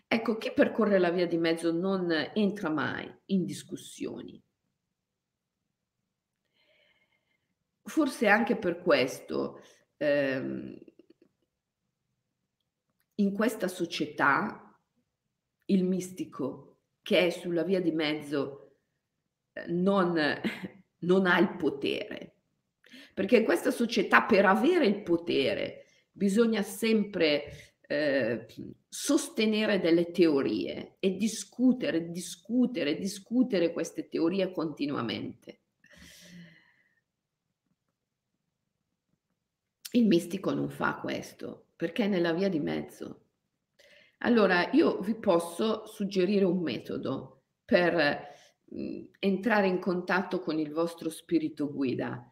[0.06, 4.42] Ecco, chi percorre la via di mezzo non entra mai in discussioni.
[7.82, 9.60] Forse anche per questo
[9.98, 10.78] ehm,
[13.16, 14.60] in questa società
[15.66, 18.78] il mistico che è sulla via di mezzo
[19.52, 20.14] eh, non,
[21.00, 22.32] non ha il potere.
[23.12, 28.46] Perché in questa società per avere il potere bisogna sempre eh,
[28.88, 35.60] sostenere delle teorie e discutere, discutere, discutere queste teorie continuamente.
[39.94, 43.26] Il mistico non fa questo perché è nella via di mezzo.
[44.18, 48.26] Allora, io vi posso suggerire un metodo per
[48.64, 52.28] mh, entrare in contatto con il vostro spirito guida,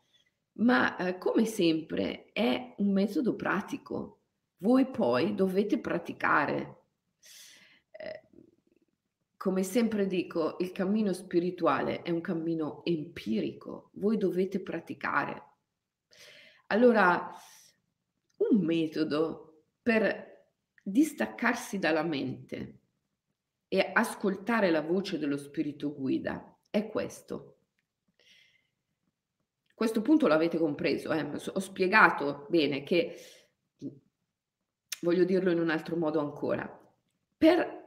[0.55, 4.23] ma eh, come sempre è un metodo pratico.
[4.57, 6.87] Voi poi dovete praticare.
[7.93, 8.23] Eh,
[9.37, 15.51] come sempre dico, il cammino spirituale è un cammino empirico, voi dovete praticare.
[16.69, 17.31] Allora,
[18.51, 20.31] un metodo per
[20.83, 22.79] distaccarsi dalla mente
[23.69, 27.59] e ascoltare la voce dello spirito guida è questo.
[29.75, 31.23] Questo punto l'avete compreso, eh?
[31.23, 33.17] ho spiegato bene che,
[35.01, 36.69] voglio dirlo in un altro modo ancora,
[37.37, 37.81] per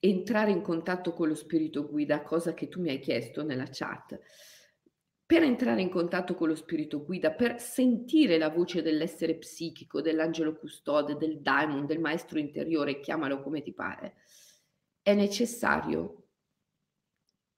[0.00, 4.18] entrare in contatto con lo spirito guida, cosa che tu mi hai chiesto nella chat,
[5.32, 10.54] per entrare in contatto con lo spirito guida, per sentire la voce dell'essere psichico, dell'angelo
[10.58, 14.16] custode, del daimon, del maestro interiore, chiamalo come ti pare,
[15.00, 16.26] è necessario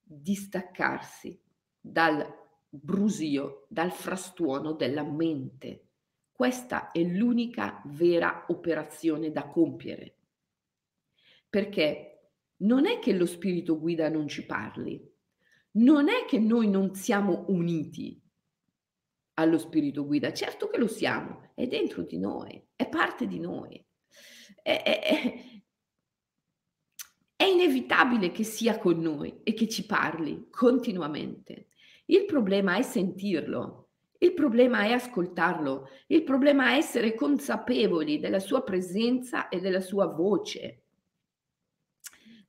[0.01, 1.37] distaccarsi
[1.77, 2.25] dal
[2.69, 5.87] brusio, dal frastuono della mente.
[6.31, 10.15] Questa è l'unica vera operazione da compiere.
[11.49, 15.13] Perché non è che lo spirito guida non ci parli,
[15.75, 18.21] non è che noi non siamo uniti
[19.35, 23.83] allo spirito guida, certo che lo siamo, è dentro di noi, è parte di noi.
[24.61, 25.43] È, è,
[27.35, 31.67] è inevitabile che sia con noi e che ci parli continuamente.
[32.05, 38.63] Il problema è sentirlo, il problema è ascoltarlo, il problema è essere consapevoli della sua
[38.63, 40.84] presenza e della sua voce.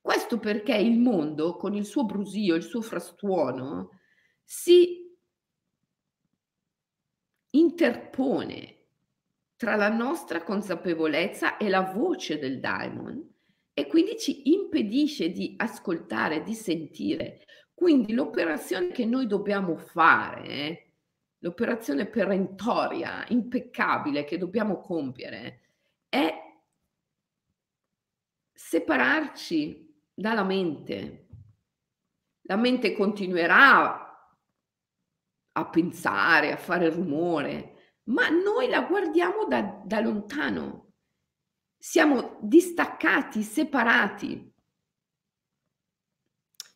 [0.07, 3.99] Questo perché il mondo, con il suo brusio, il suo frastuono,
[4.41, 5.05] si
[7.49, 8.85] interpone
[9.57, 13.21] tra la nostra consapevolezza e la voce del daimon
[13.73, 17.43] e quindi ci impedisce di ascoltare, di sentire.
[17.73, 20.93] Quindi l'operazione che noi dobbiamo fare,
[21.39, 25.63] l'operazione perentoria, impeccabile che dobbiamo compiere,
[26.07, 26.33] è
[28.53, 29.86] separarci
[30.17, 31.27] dalla mente.
[32.43, 34.03] La mente continuerà
[35.51, 40.93] a pensare, a fare rumore, ma noi la guardiamo da, da lontano.
[41.77, 44.53] Siamo distaccati, separati.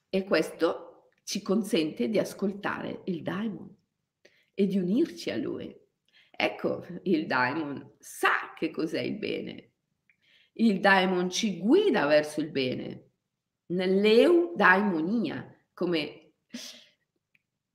[0.10, 3.76] E questo ci consente di ascoltare il daimon
[4.54, 5.76] e di unirci a lui.
[6.30, 9.74] Ecco, il daimon sa che cos'è il bene.
[10.54, 13.11] Il daimon ci guida verso il bene
[13.72, 16.34] nell'eudaimonia, come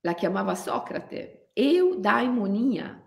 [0.01, 3.03] la chiamava Socrate, eudaimonia.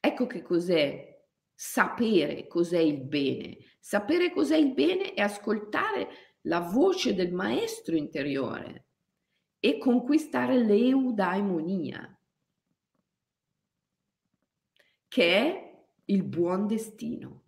[0.00, 1.12] Ecco che cos'è
[1.54, 3.58] sapere cos'è il bene.
[3.78, 6.08] Sapere cos'è il bene è ascoltare
[6.42, 8.86] la voce del maestro interiore
[9.58, 12.18] e conquistare l'eudaimonia,
[15.08, 17.42] che è il buon destino,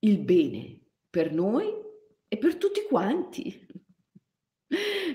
[0.00, 1.85] il bene per noi
[2.28, 3.66] e per tutti quanti.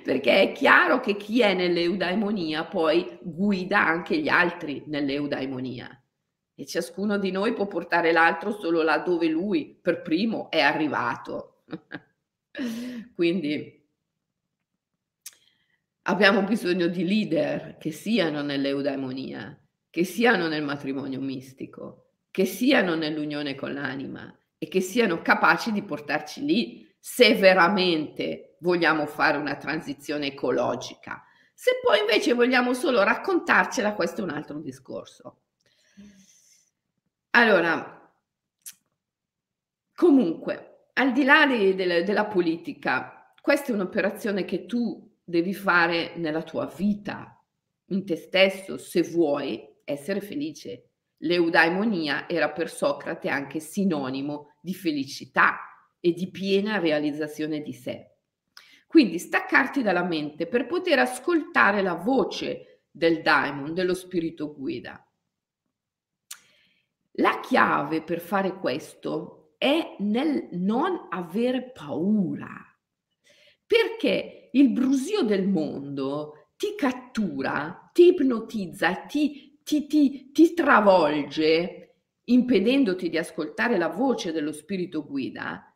[0.03, 6.01] Perché è chiaro che chi è nell'eudaimonia poi guida anche gli altri nell'eudaimonia
[6.61, 11.63] e ciascuno di noi può portare l'altro solo là dove lui per primo è arrivato.
[13.15, 13.83] Quindi
[16.03, 19.59] abbiamo bisogno di leader che siano nell'eudaimonia,
[19.89, 25.81] che siano nel matrimonio mistico, che siano nell'unione con l'anima e che siano capaci di
[25.81, 31.23] portarci lì se veramente vogliamo fare una transizione ecologica.
[31.51, 35.41] Se poi invece vogliamo solo raccontarcela, questo è un altro discorso.
[37.31, 38.13] Allora,
[39.95, 46.15] comunque, al di là di, de, della politica, questa è un'operazione che tu devi fare
[46.17, 47.43] nella tua vita,
[47.87, 50.89] in te stesso, se vuoi essere felice.
[51.17, 55.70] L'eudaimonia era per Socrate anche sinonimo di felicità
[56.01, 58.07] e di piena realizzazione di sé.
[58.87, 65.01] Quindi staccarti dalla mente per poter ascoltare la voce del daimon, dello spirito guida.
[67.15, 72.49] La chiave per fare questo è nel non avere paura,
[73.65, 81.95] perché il brusio del mondo ti cattura, ti ipnotizza, ti, ti, ti, ti travolge,
[82.25, 85.70] impedendoti di ascoltare la voce dello spirito guida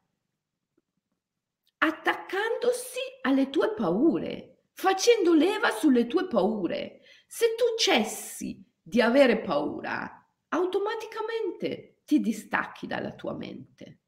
[1.86, 7.02] attaccandosi alle tue paure, facendo leva sulle tue paure.
[7.28, 14.00] Se tu cessi di avere paura, automaticamente ti distacchi dalla tua mente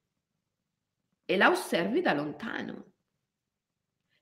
[1.25, 2.93] e la osservi da lontano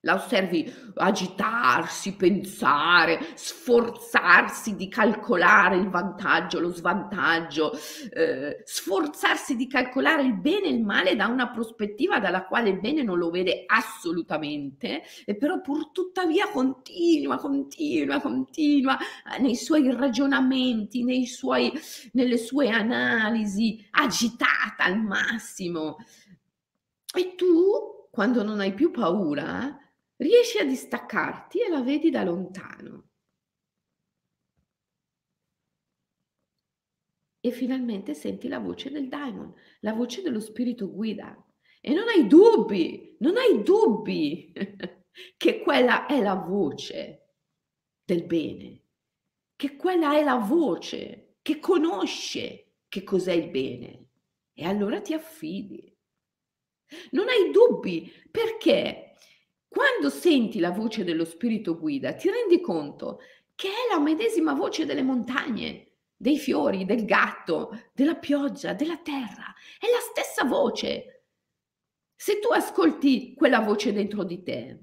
[0.06, 7.72] la osservi agitarsi, pensare, sforzarsi di calcolare il vantaggio, lo svantaggio,
[8.14, 12.80] eh, sforzarsi di calcolare il bene e il male da una prospettiva dalla quale il
[12.80, 19.92] bene non lo vede assolutamente, e però pur tuttavia continua, continua, continua eh, nei suoi
[19.92, 21.74] ragionamenti, nei suoi,
[22.12, 25.98] nelle sue analisi, agitata al massimo.
[27.12, 29.80] E tu, quando non hai più paura,
[30.18, 33.10] riesci a distaccarti e la vedi da lontano.
[37.40, 41.36] E finalmente senti la voce del daimon, la voce dello spirito guida.
[41.80, 44.52] E non hai dubbi, non hai dubbi
[45.38, 47.36] che quella è la voce
[48.04, 48.82] del bene,
[49.56, 54.08] che quella è la voce che conosce che cos'è il bene.
[54.54, 55.96] E allora ti affidi.
[57.12, 59.05] Non hai dubbi perché
[59.76, 63.20] quando senti la voce dello spirito guida, ti rendi conto
[63.56, 69.54] che è la medesima voce delle montagne, dei fiori, del gatto, della pioggia, della terra.
[69.78, 71.26] È la stessa voce.
[72.16, 74.80] Se tu ascolti quella voce dentro di te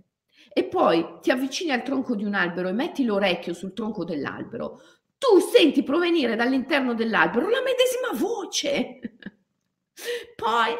[0.52, 4.78] e poi ti avvicini al tronco di un albero e metti l'orecchio sul tronco dell'albero,
[5.16, 9.00] tu senti provenire dall'interno dell'albero la medesima voce.
[10.36, 10.74] poi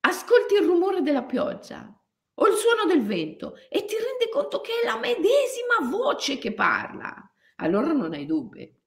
[0.00, 1.96] ascolti il rumore della pioggia
[2.34, 6.52] o il suono del vento e ti rendi conto che è la medesima voce che
[6.54, 8.80] parla, allora non hai dubbi.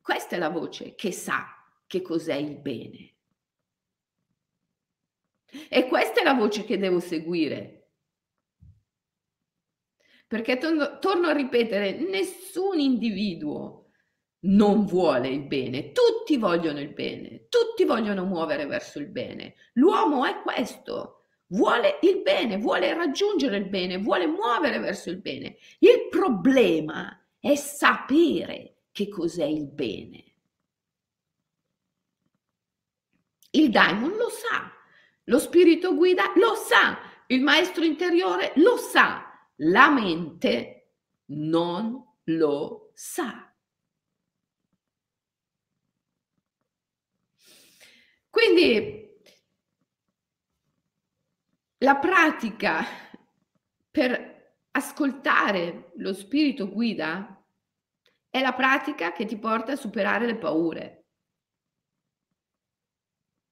[0.00, 1.46] Questa è la voce che sa
[1.86, 3.14] che cos'è il bene.
[5.68, 7.74] E questa è la voce che devo seguire.
[10.26, 13.90] Perché torno, torno a ripetere, nessun individuo
[14.40, 19.54] non vuole il bene, tutti vogliono il bene, tutti vogliono muovere verso il bene.
[19.74, 21.17] L'uomo è questo,
[21.48, 25.58] vuole il bene, vuole raggiungere il bene, vuole muovere verso il bene.
[25.78, 30.24] Il problema è sapere che cos'è il bene.
[33.50, 34.70] Il daimon lo sa,
[35.24, 39.24] lo spirito guida lo sa, il maestro interiore lo sa,
[39.56, 40.92] la mente
[41.26, 43.44] non lo sa.
[48.30, 48.97] Quindi
[51.78, 52.84] la pratica
[53.90, 54.36] per
[54.70, 57.34] ascoltare lo spirito guida
[58.30, 61.06] è la pratica che ti porta a superare le paure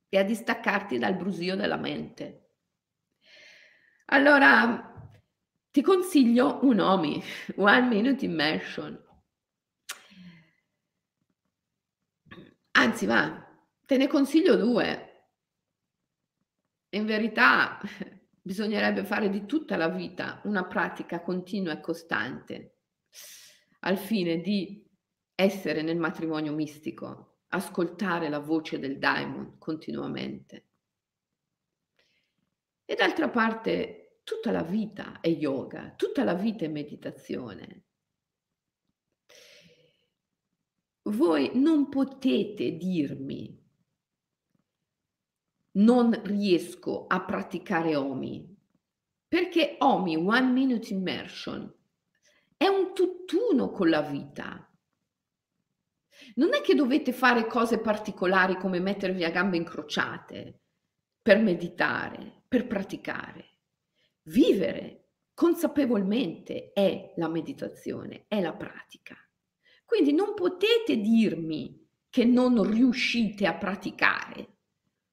[0.08, 2.50] e a distaccarti dal brusio della mente.
[4.06, 4.94] Allora,
[5.70, 7.22] ti consiglio un OMI,
[7.56, 9.04] One Minute Immersion.
[12.72, 13.44] Anzi, va,
[13.84, 15.28] te ne consiglio due.
[16.90, 17.80] In verità
[18.46, 22.76] bisognerebbe fare di tutta la vita una pratica continua e costante
[23.80, 24.88] al fine di
[25.34, 30.66] essere nel matrimonio mistico, ascoltare la voce del daimon continuamente.
[32.84, 37.82] E d'altra parte tutta la vita è yoga, tutta la vita è meditazione.
[41.02, 43.65] Voi non potete dirmi
[45.76, 48.54] non riesco a praticare OMI?
[49.28, 51.72] Perché OMI, One Minute Immersion,
[52.56, 54.70] è un tutt'uno con la vita.
[56.36, 60.60] Non è che dovete fare cose particolari come mettervi a gambe incrociate
[61.20, 63.58] per meditare, per praticare.
[64.22, 69.16] Vivere consapevolmente è la meditazione, è la pratica.
[69.84, 74.55] Quindi non potete dirmi che non riuscite a praticare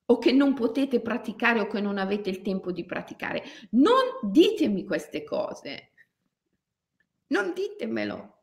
[0.06, 3.44] o che non potete praticare o che non avete il tempo di praticare.
[3.72, 5.92] Non ditemi queste cose.
[7.28, 8.42] Non ditemelo,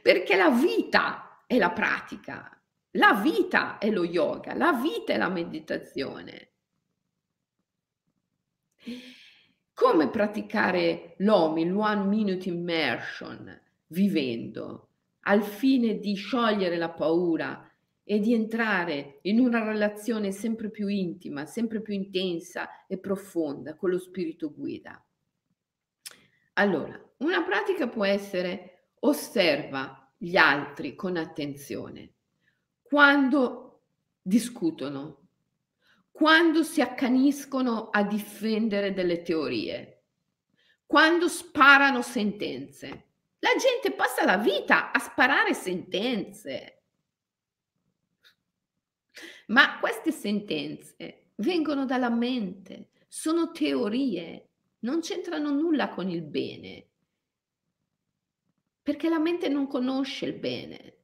[0.00, 2.60] perché la vita è la pratica,
[2.92, 6.50] la vita è lo yoga, la vita è la meditazione.
[9.74, 14.88] Come praticare l'OMI, l'One Minute Immersion, vivendo,
[15.24, 17.70] al fine di sciogliere la paura
[18.04, 23.90] e di entrare in una relazione sempre più intima, sempre più intensa e profonda con
[23.90, 25.04] lo spirito guida.
[26.54, 32.12] Allora, una pratica può essere osserva gli altri con attenzione
[32.92, 33.84] quando
[34.20, 35.28] discutono,
[36.10, 40.02] quando si accaniscono a difendere delle teorie,
[40.84, 42.88] quando sparano sentenze.
[43.38, 46.81] La gente passa la vita a sparare sentenze.
[49.52, 54.48] Ma queste sentenze vengono dalla mente, sono teorie,
[54.80, 56.88] non c'entrano nulla con il bene,
[58.82, 60.96] perché la mente non conosce il bene.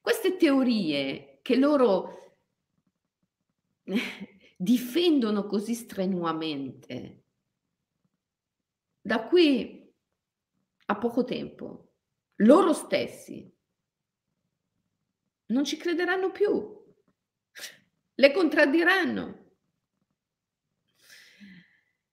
[0.00, 2.38] Queste teorie che loro
[4.56, 7.22] difendono così strenuamente.
[9.00, 9.94] Da qui
[10.86, 11.92] a poco tempo,
[12.36, 13.48] loro stessi
[15.46, 16.79] non ci crederanno più,
[18.20, 19.38] le contraddiranno.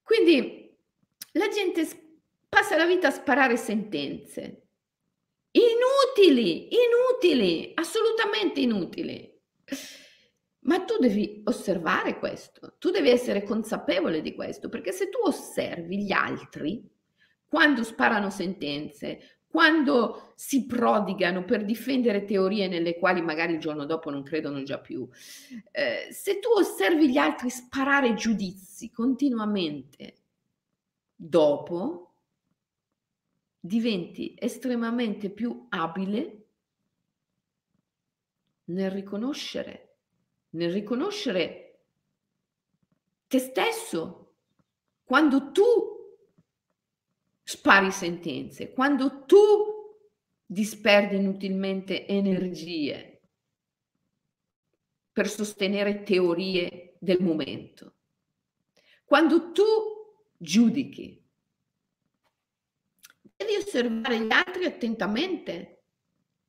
[0.01, 0.73] Quindi
[1.33, 1.85] la gente
[2.47, 4.67] passa la vita a sparare sentenze
[5.51, 9.35] inutili, inutili, assolutamente inutili.
[10.61, 16.03] Ma tu devi osservare questo, tu devi essere consapevole di questo, perché se tu osservi
[16.03, 16.87] gli altri,
[17.45, 24.09] quando sparano sentenze, quando si prodigano per difendere teorie nelle quali magari il giorno dopo
[24.09, 25.07] non credono già più,
[25.71, 30.15] eh, se tu osservi gli altri sparare giudizi continuamente,
[31.15, 32.13] dopo
[33.59, 36.45] diventi estremamente più abile
[38.65, 39.87] nel riconoscere
[40.57, 41.79] nel riconoscere
[43.27, 44.33] te stesso,
[45.03, 45.96] quando tu
[47.47, 49.95] spari sentenze, quando tu
[50.45, 53.21] disperdi inutilmente energie
[55.13, 57.93] per sostenere teorie del momento,
[59.05, 59.63] quando tu
[60.35, 61.25] giudichi,
[63.37, 65.83] devi osservare gli altri attentamente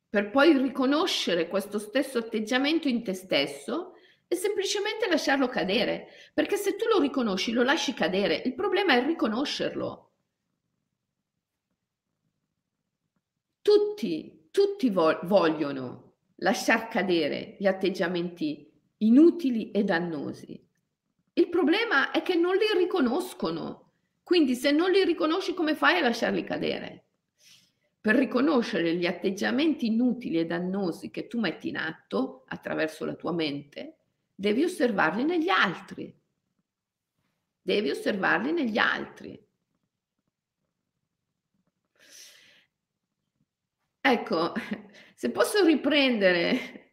[0.08, 3.92] per poi riconoscere questo stesso atteggiamento in te stesso
[4.26, 9.06] e semplicemente lasciarlo cadere, perché se tu lo riconosci, lo lasci cadere, il problema è
[9.06, 10.07] riconoscerlo.
[13.68, 20.58] Tutti, tutti vo- vogliono lasciar cadere gli atteggiamenti inutili e dannosi.
[21.34, 23.92] Il problema è che non li riconoscono.
[24.22, 27.08] Quindi se non li riconosci come fai a lasciarli cadere?
[28.00, 33.32] per riconoscere gli atteggiamenti inutili e dannosi che tu metti in atto attraverso la tua
[33.32, 33.98] mente,
[34.34, 36.18] devi osservarli negli altri.
[37.60, 39.47] Devi osservarli negli altri.
[44.10, 44.54] Ecco,
[45.14, 46.92] se posso riprendere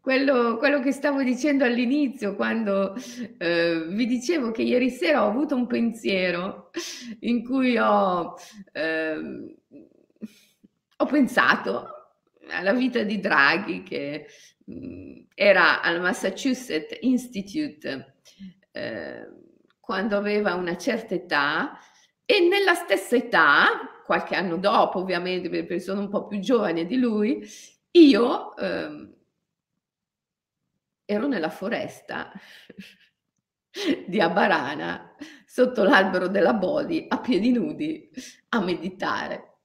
[0.00, 2.94] quello, quello, che stavo dicendo all'inizio, quando
[3.38, 6.70] eh, vi dicevo che ieri sera ho avuto un pensiero
[7.22, 8.36] in cui ho,
[8.70, 9.56] eh,
[10.96, 11.88] ho pensato
[12.48, 14.26] alla vita di Draghi che
[14.64, 18.14] mh, mm, era al Massachusetts Institute
[18.70, 19.28] eh,
[19.80, 21.76] quando aveva una certa età
[22.30, 26.96] e nella stessa età, qualche anno dopo ovviamente perché sono un po' più giovane di
[26.96, 27.44] lui,
[27.90, 29.14] io ehm,
[31.04, 32.30] ero nella foresta
[34.06, 38.08] di Abarana, sotto l'albero della Bodi, a piedi nudi,
[38.50, 39.62] a meditare.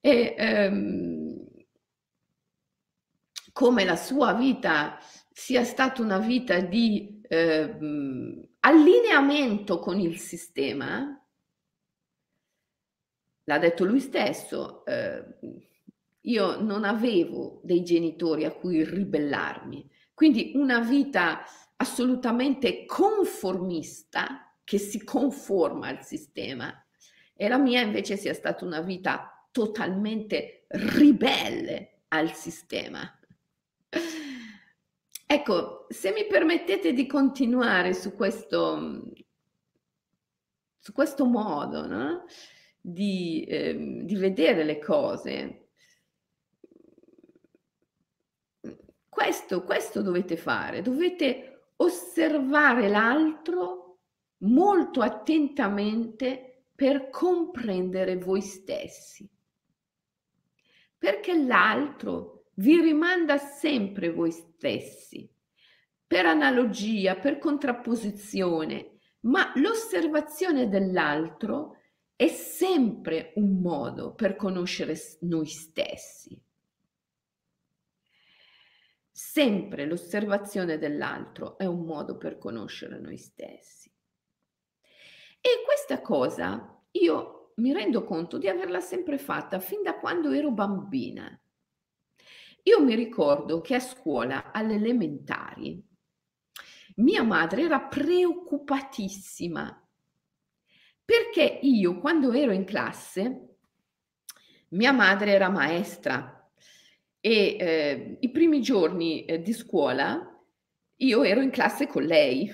[0.00, 1.46] E ehm,
[3.52, 4.98] come la sua vita
[5.30, 7.78] sia stata una vita di eh,
[8.58, 11.22] allineamento con il sistema,
[13.48, 15.24] l'ha detto lui stesso, eh,
[16.20, 21.44] io non avevo dei genitori a cui ribellarmi, Quindi una vita
[21.76, 26.74] assolutamente conformista che si conforma al sistema
[27.34, 33.08] e la mia invece sia stata una vita totalmente ribelle al sistema.
[35.24, 39.12] Ecco, se mi permettete di continuare su questo,
[40.80, 42.24] su questo modo no?
[42.80, 45.68] Di, eh, di vedere le cose,
[49.08, 53.98] questo, questo dovete fare, dovete osservare l'altro
[54.38, 59.28] molto attentamente per comprendere voi stessi,
[60.96, 65.28] perché l'altro vi rimanda sempre voi stessi,
[66.06, 71.77] per analogia, per contrapposizione, ma l'osservazione dell'altro
[72.18, 76.36] è sempre un modo per conoscere noi stessi.
[79.08, 83.88] Sempre l'osservazione dell'altro è un modo per conoscere noi stessi.
[85.40, 90.50] E questa cosa io mi rendo conto di averla sempre fatta fin da quando ero
[90.50, 91.40] bambina.
[92.64, 95.80] Io mi ricordo che a scuola, alle elementari,
[96.96, 99.87] mia madre era preoccupatissima
[101.08, 103.54] perché io quando ero in classe,
[104.72, 106.52] mia madre era maestra
[107.18, 110.38] e eh, i primi giorni eh, di scuola
[110.96, 112.52] io ero in classe con lei.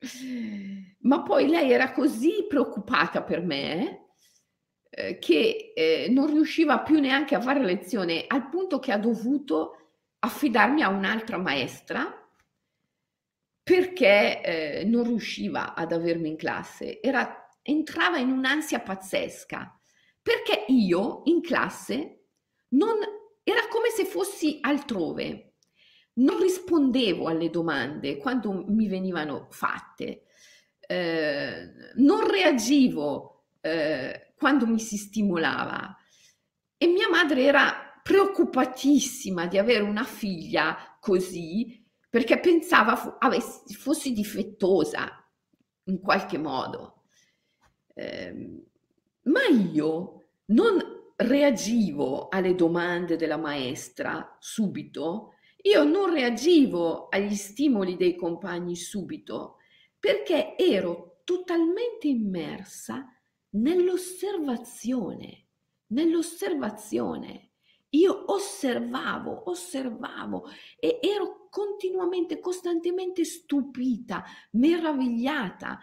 [1.00, 4.06] Ma poi lei era così preoccupata per me
[4.88, 9.90] eh, che eh, non riusciva più neanche a fare lezione, al punto che ha dovuto
[10.20, 12.25] affidarmi a un'altra maestra
[13.66, 17.02] perché eh, non riusciva ad avermi in classe.
[17.02, 19.76] Era, entrava in un'ansia pazzesca,
[20.22, 22.26] perché io in classe
[22.68, 22.94] non,
[23.42, 25.54] era come se fossi altrove.
[26.14, 30.26] Non rispondevo alle domande quando mi venivano fatte,
[30.86, 35.92] eh, non reagivo eh, quando mi si stimolava.
[36.76, 41.84] E mia madre era preoccupatissima di avere una figlia così
[42.16, 45.22] perché pensava fu- avessi, fossi difettosa
[45.84, 47.02] in qualche modo.
[47.92, 48.64] Eh,
[49.24, 58.16] ma io non reagivo alle domande della maestra subito, io non reagivo agli stimoli dei
[58.16, 59.58] compagni subito,
[60.00, 63.04] perché ero totalmente immersa
[63.50, 65.48] nell'osservazione,
[65.88, 67.45] nell'osservazione.
[67.96, 75.78] Io osservavo, osservavo e ero continuamente, costantemente stupita, meravigliata.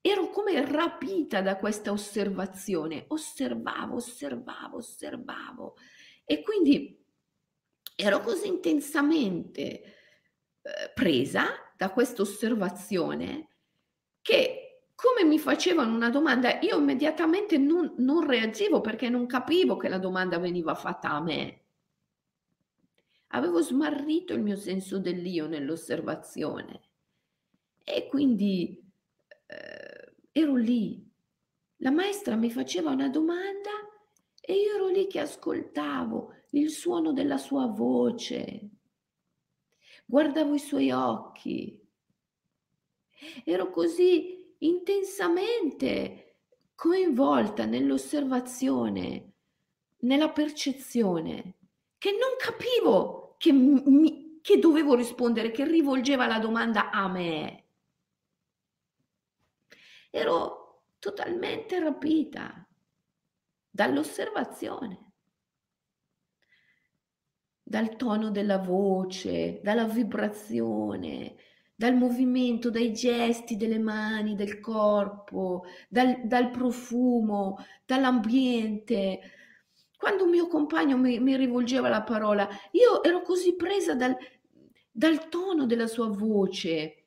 [0.00, 3.04] Ero come rapita da questa osservazione.
[3.08, 5.76] Osservavo, osservavo, osservavo.
[6.24, 7.04] E quindi
[7.94, 13.48] ero così intensamente eh, presa da questa osservazione
[14.22, 14.69] che
[15.00, 19.96] come mi facevano una domanda, io immediatamente non, non reagivo perché non capivo che la
[19.96, 21.60] domanda veniva fatta a me.
[23.28, 26.80] Avevo smarrito il mio senso dell'io nell'osservazione
[27.82, 28.78] e quindi
[29.46, 31.08] eh, ero lì.
[31.78, 33.70] La maestra mi faceva una domanda
[34.38, 38.68] e io ero lì che ascoltavo il suono della sua voce,
[40.04, 41.78] guardavo i suoi occhi.
[43.44, 46.36] Ero così intensamente
[46.74, 49.32] coinvolta nell'osservazione,
[49.98, 51.56] nella percezione,
[51.98, 57.64] che non capivo che, mi, che dovevo rispondere, che rivolgeva la domanda a me.
[60.10, 62.66] Ero totalmente rapita
[63.68, 65.12] dall'osservazione,
[67.62, 71.36] dal tono della voce, dalla vibrazione,
[71.80, 77.56] dal movimento, dai gesti delle mani, del corpo, dal, dal profumo,
[77.86, 79.20] dall'ambiente.
[79.96, 84.14] Quando un mio compagno mi, mi, rivolgeva la parola, io ero così presa dal,
[84.90, 87.06] dal tono della sua voce,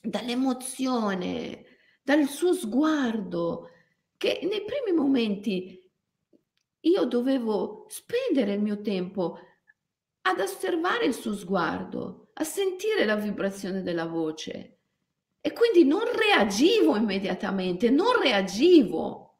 [0.00, 1.64] dall'emozione,
[2.02, 3.68] dal suo sguardo,
[4.16, 5.78] che nei primi momenti
[6.80, 9.38] io dovevo spendere il mio tempo
[10.22, 14.78] ad osservare il suo sguardo, a sentire la vibrazione della voce
[15.40, 19.38] e quindi non reagivo immediatamente, non reagivo.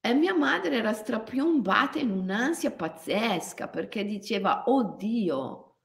[0.00, 5.76] E mia madre era strapiombata in un'ansia pazzesca perché diceva, oddio,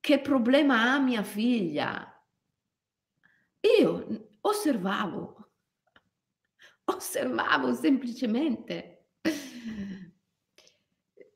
[0.00, 2.12] che problema ha mia figlia?
[3.78, 5.50] Io osservavo,
[6.84, 9.06] osservavo semplicemente.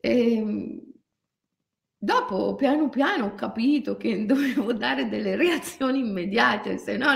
[0.01, 0.92] E, ehm,
[2.05, 7.07] Dopo piano piano, ho capito che dovevo dare delle reazioni immediate, se no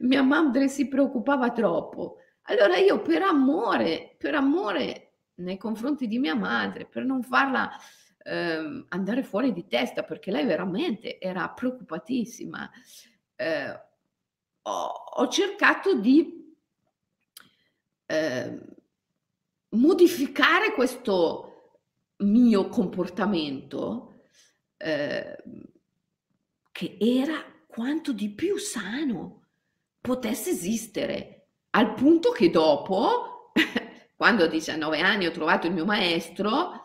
[0.00, 2.18] mia madre si preoccupava troppo.
[2.42, 7.70] Allora io per amore, per amore nei confronti di mia madre, per non farla
[8.18, 12.70] eh, andare fuori di testa, perché lei veramente era preoccupatissima,
[13.36, 13.80] eh,
[14.60, 16.54] ho, ho, cercato di
[18.04, 18.58] eh,
[19.70, 21.51] modificare questo
[22.24, 24.24] mio comportamento
[24.76, 25.36] eh,
[26.70, 29.46] che era quanto di più sano
[30.00, 33.52] potesse esistere, al punto che dopo,
[34.16, 36.80] quando a 19 anni ho trovato il mio maestro,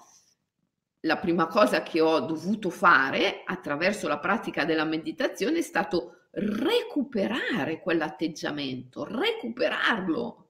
[1.02, 7.80] la prima cosa che ho dovuto fare attraverso la pratica della meditazione è stato recuperare
[7.82, 10.50] quell'atteggiamento, recuperarlo,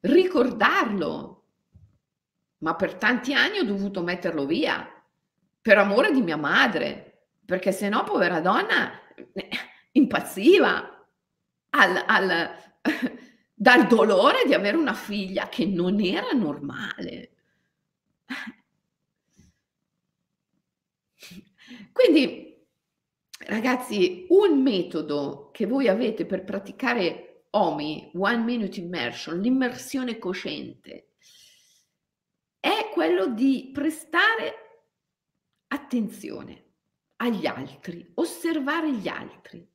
[0.00, 1.37] ricordarlo,
[2.58, 4.86] ma per tanti anni ho dovuto metterlo via
[5.60, 8.92] per amore di mia madre, perché se no, povera donna,
[9.92, 11.06] impazziva
[11.70, 12.50] al, al,
[13.54, 17.30] dal dolore di avere una figlia che non era normale.
[21.92, 22.64] Quindi,
[23.40, 31.07] ragazzi, un metodo che voi avete per praticare OMI, One Minute Immersion, l'immersione cosciente,
[32.60, 34.54] è quello di prestare
[35.68, 36.64] attenzione
[37.16, 39.66] agli altri, osservare gli altri.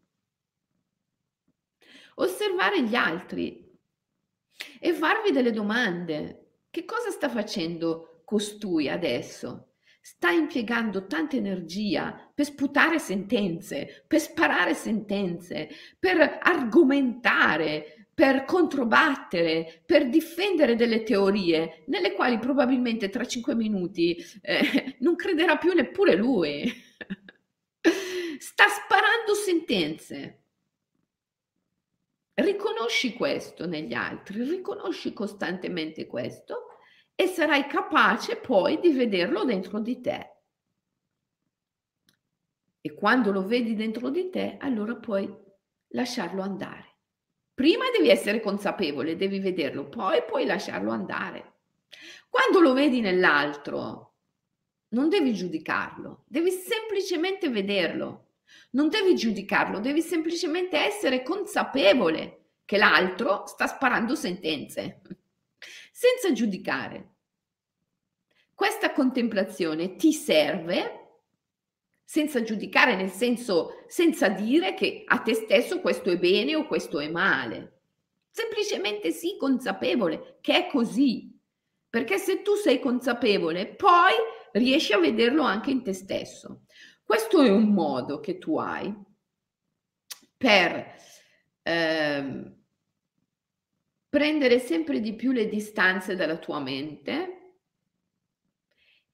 [2.16, 3.72] Osservare gli altri
[4.80, 6.40] e farvi delle domande.
[6.70, 9.74] Che cosa sta facendo costui adesso?
[10.02, 20.08] Sta impiegando tanta energia per sputare sentenze, per sparare sentenze, per argomentare, per controbattere, per
[20.08, 26.64] difendere delle teorie nelle quali probabilmente tra cinque minuti eh, non crederà più neppure lui.
[28.38, 30.42] Sta sparando sentenze.
[32.36, 36.68] Riconosci questo negli altri, riconosci costantemente questo
[37.16, 40.30] e sarai capace poi di vederlo dentro di te.
[42.82, 45.32] E quando lo vedi dentro di te, allora puoi
[45.90, 46.93] lasciarlo andare.
[47.54, 51.52] Prima devi essere consapevole, devi vederlo, poi puoi lasciarlo andare.
[52.30, 54.14] Quando lo vedi nell'altro,
[54.90, 58.30] non devi giudicarlo, devi semplicemente vederlo.
[58.72, 65.02] Non devi giudicarlo, devi semplicemente essere consapevole che l'altro sta sparando sentenze,
[65.92, 67.12] senza giudicare.
[68.54, 71.03] Questa contemplazione ti serve
[72.04, 77.00] senza giudicare, nel senso senza dire che a te stesso questo è bene o questo
[77.00, 77.82] è male.
[78.30, 81.32] Semplicemente sii consapevole che è così.
[81.90, 84.14] Perché se tu sei consapevole, poi
[84.54, 86.64] riesci a vederlo anche in te stesso.
[87.04, 88.92] Questo è un modo che tu hai
[90.36, 90.96] per
[91.62, 92.56] eh,
[94.10, 97.43] prendere sempre di più le distanze dalla tua mente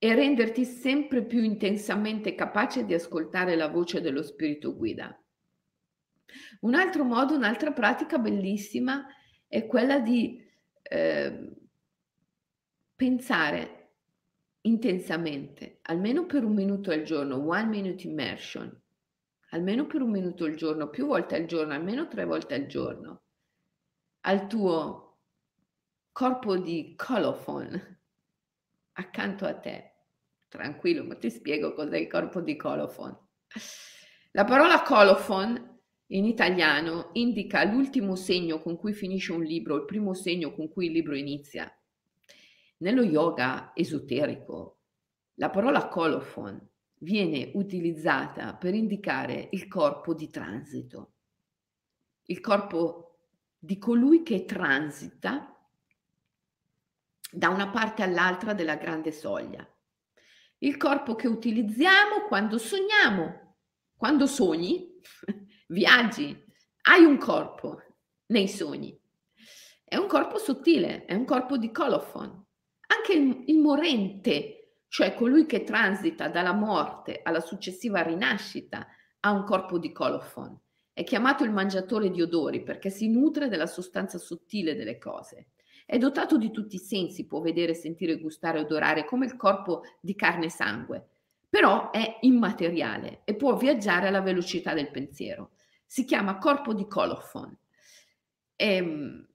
[0.01, 5.13] e renderti sempre più intensamente capace di ascoltare la voce dello spirito guida.
[6.61, 9.05] Un altro modo, un'altra pratica bellissima
[9.45, 10.41] è quella di
[10.81, 11.49] eh,
[12.95, 13.91] pensare
[14.61, 18.81] intensamente, almeno per un minuto al giorno, one minute immersion,
[19.49, 23.23] almeno per un minuto al giorno, più volte al giorno, almeno tre volte al giorno,
[24.21, 25.17] al tuo
[26.11, 27.98] corpo di colophon
[28.99, 29.93] accanto a te
[30.49, 33.17] tranquillo, ma ti spiego cos'è il corpo di colofon.
[34.31, 35.77] La parola colofon
[36.07, 40.87] in italiano indica l'ultimo segno con cui finisce un libro, il primo segno con cui
[40.87, 41.71] il libro inizia.
[42.77, 44.81] Nello yoga esoterico,
[45.35, 46.67] la parola colofon
[47.01, 51.13] viene utilizzata per indicare il corpo di transito,
[52.25, 53.19] il corpo
[53.57, 55.58] di colui che transita
[57.31, 59.67] da una parte all'altra della grande soglia
[60.59, 63.55] il corpo che utilizziamo quando sogniamo.
[63.95, 64.99] Quando sogni,
[65.67, 66.45] viaggi,
[66.83, 67.81] hai un corpo
[68.27, 68.97] nei sogni.
[69.83, 72.45] È un corpo sottile, è un corpo di colophon.
[72.87, 78.87] Anche il, il morente, cioè colui che transita dalla morte alla successiva rinascita,
[79.21, 80.57] ha un corpo di colophon.
[80.91, 85.51] È chiamato il mangiatore di odori perché si nutre della sostanza sottile delle cose.
[85.89, 90.13] È dotato di tutti i sensi, può vedere, sentire, gustare, odorare come il corpo di
[90.13, 91.07] carne e sangue,
[91.49, 95.53] però è immateriale e può viaggiare alla velocità del pensiero.
[95.87, 97.57] Si chiama corpo di colophon.
[98.55, 99.27] Ehm,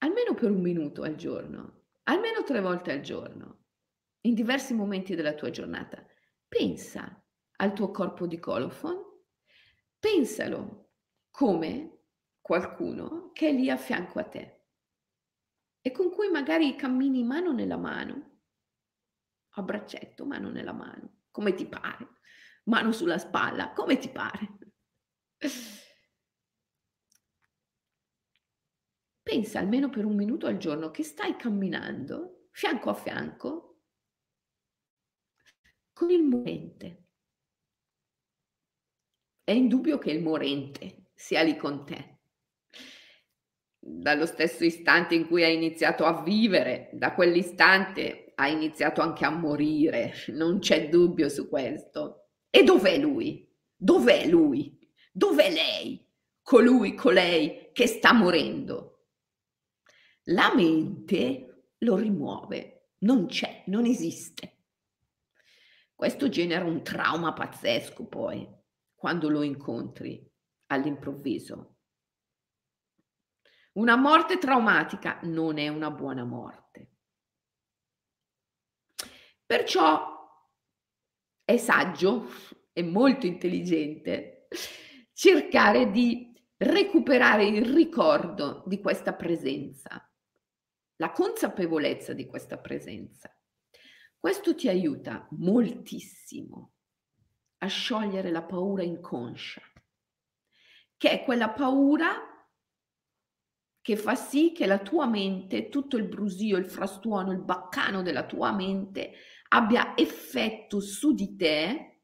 [0.00, 3.60] almeno per un minuto al giorno, almeno tre volte al giorno.
[4.24, 6.04] in diversi momenti della tua giornata.
[6.46, 7.24] Pensa
[7.56, 9.02] al tuo corpo di colofon,
[9.98, 10.90] pensalo
[11.30, 12.01] come
[12.52, 14.66] qualcuno che è lì a fianco a te
[15.80, 18.40] e con cui magari cammini mano nella mano,
[19.54, 22.06] a braccetto, mano nella mano, come ti pare,
[22.64, 24.58] mano sulla spalla, come ti pare.
[29.22, 33.80] Pensa almeno per un minuto al giorno che stai camminando fianco a fianco
[35.94, 37.06] con il morente.
[39.42, 42.11] È indubbio che il morente sia lì con te.
[43.84, 49.30] Dallo stesso istante in cui hai iniziato a vivere, da quell'istante hai iniziato anche a
[49.30, 52.28] morire, non c'è dubbio su questo.
[52.48, 53.52] E dov'è lui?
[53.74, 54.78] Dov'è lui?
[55.10, 56.08] Dov'è lei?
[56.42, 59.08] Colui, colei che sta morendo.
[60.26, 64.58] La mente lo rimuove, non c'è, non esiste.
[65.92, 68.48] Questo genera un trauma pazzesco poi,
[68.94, 70.24] quando lo incontri
[70.66, 71.71] all'improvviso.
[73.72, 76.90] Una morte traumatica non è una buona morte.
[79.44, 80.10] Perciò
[81.44, 82.28] è saggio
[82.72, 84.48] e molto intelligente
[85.12, 90.06] cercare di recuperare il ricordo di questa presenza
[91.02, 93.36] la consapevolezza di questa presenza.
[94.16, 96.74] Questo ti aiuta moltissimo
[97.58, 99.60] a sciogliere la paura inconscia,
[100.96, 102.31] che è quella paura
[103.82, 108.24] che fa sì che la tua mente, tutto il brusio, il frastuono, il baccano della
[108.24, 109.12] tua mente
[109.48, 112.00] abbia effetto su di te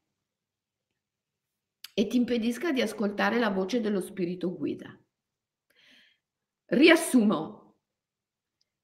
[1.93, 4.95] e ti impedisca di ascoltare la voce dello spirito guida.
[6.65, 7.59] Riassumo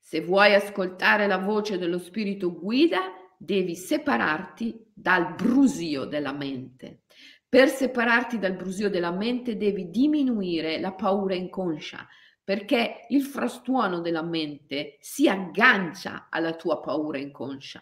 [0.07, 7.05] se vuoi ascoltare la voce dello spirito guida, devi separarti dal brusio della mente.
[7.49, 12.07] Per separarti dal brusio della mente devi diminuire la paura inconscia,
[12.45, 17.81] perché il frastuono della mente si aggancia alla tua paura inconscia.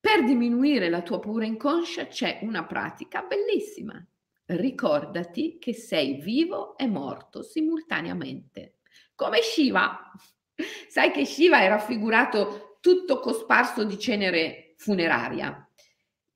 [0.00, 4.02] Per diminuire la tua paura inconscia c'è una pratica bellissima.
[4.46, 8.78] Ricordati che sei vivo e morto simultaneamente,
[9.14, 10.12] come Shiva.
[10.88, 15.67] Sai che Shiva è raffigurato tutto cosparso di cenere funeraria,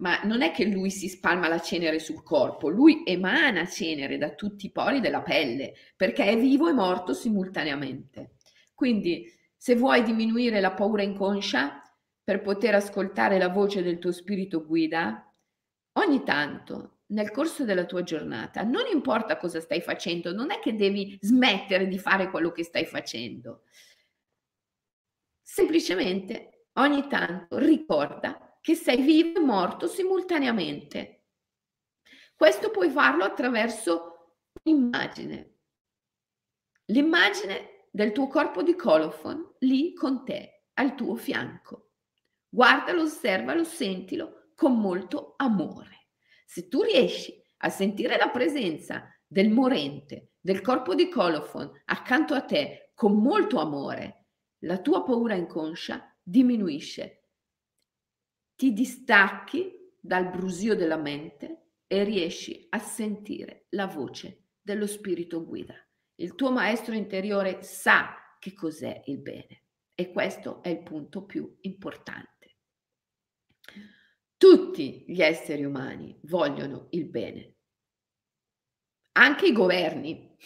[0.03, 4.35] ma non è che lui si spalma la cenere sul corpo, lui emana cenere da
[4.35, 8.33] tutti i pori della pelle, perché è vivo e morto simultaneamente.
[8.75, 11.81] Quindi, se vuoi diminuire la paura inconscia
[12.25, 15.33] per poter ascoltare la voce del tuo spirito guida,
[15.93, 20.75] ogni tanto nel corso della tua giornata, non importa cosa stai facendo, non è che
[20.75, 23.63] devi smettere di fare quello che stai facendo.
[25.43, 31.25] Semplicemente ogni tanto ricorda che sei vivo e morto simultaneamente.
[32.35, 35.59] Questo puoi farlo attraverso un'immagine.
[36.87, 41.91] L'immagine del tuo corpo di colofon lì con te, al tuo fianco.
[42.49, 46.11] Guardalo, osservalo, sentilo con molto amore.
[46.47, 52.43] Se tu riesci a sentire la presenza del morente, del corpo di colofon accanto a
[52.43, 54.27] te con molto amore,
[54.61, 57.22] la tua paura inconscia diminuisce,
[58.63, 65.75] ti distacchi dal brusio della mente e riesci a sentire la voce dello spirito guida.
[66.15, 69.65] Il tuo maestro interiore sa che cos'è il bene
[69.97, 72.59] e questo è il punto più importante.
[74.37, 77.57] Tutti gli esseri umani vogliono il bene,
[79.15, 80.37] anche i governi.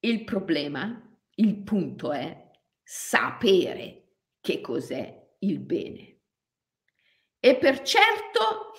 [0.00, 2.50] Il problema il punto è
[2.82, 6.17] sapere che cos'è il bene.
[7.40, 8.72] E per certo,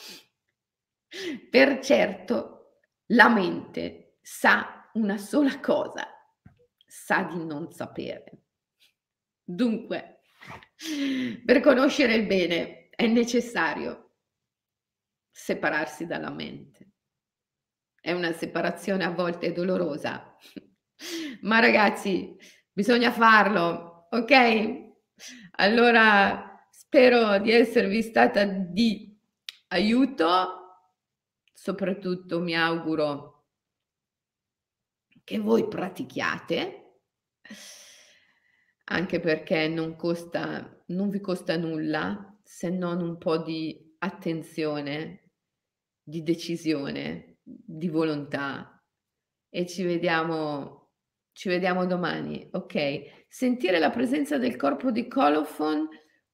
[1.49, 6.07] per certo, la mente sa una sola cosa,
[6.85, 8.43] sa di non sapere.
[9.43, 10.21] Dunque,
[11.45, 14.15] per conoscere il bene è necessario
[15.31, 16.91] separarsi dalla mente.
[17.99, 20.35] È una separazione a volte dolorosa,
[21.41, 22.35] ma ragazzi,
[22.71, 24.87] bisogna farlo, ok?
[25.57, 26.48] Allora,
[26.89, 29.15] spero di esservi stata di
[29.67, 30.87] aiuto,
[31.53, 33.45] soprattutto mi auguro
[35.23, 37.01] che voi pratichiate,
[38.85, 45.33] anche perché non costa, non vi costa nulla se non un po' di attenzione,
[46.01, 48.83] di decisione, di volontà.
[49.47, 50.77] E ci vediamo
[51.33, 53.27] ci vediamo domani, ok?
[53.29, 55.87] Sentire la presenza del corpo di Colophon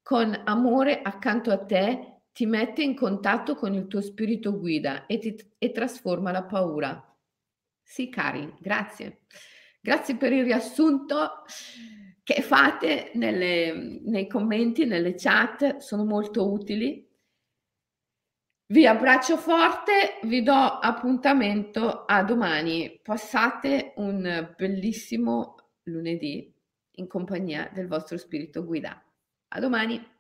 [0.06, 5.18] con amore accanto a te ti mette in contatto con il tuo spirito guida e,
[5.18, 7.18] ti, e trasforma la paura.
[7.82, 9.22] Sì, cari, grazie.
[9.82, 11.42] Grazie per il riassunto
[12.22, 17.10] che fate nelle, nei commenti, nelle chat, sono molto utili.
[18.68, 23.00] Vi abbraccio forte, vi do appuntamento a domani.
[23.02, 26.54] Passate un bellissimo lunedì
[26.98, 29.00] in compagnia del vostro spirito guida.
[29.56, 30.15] A domani.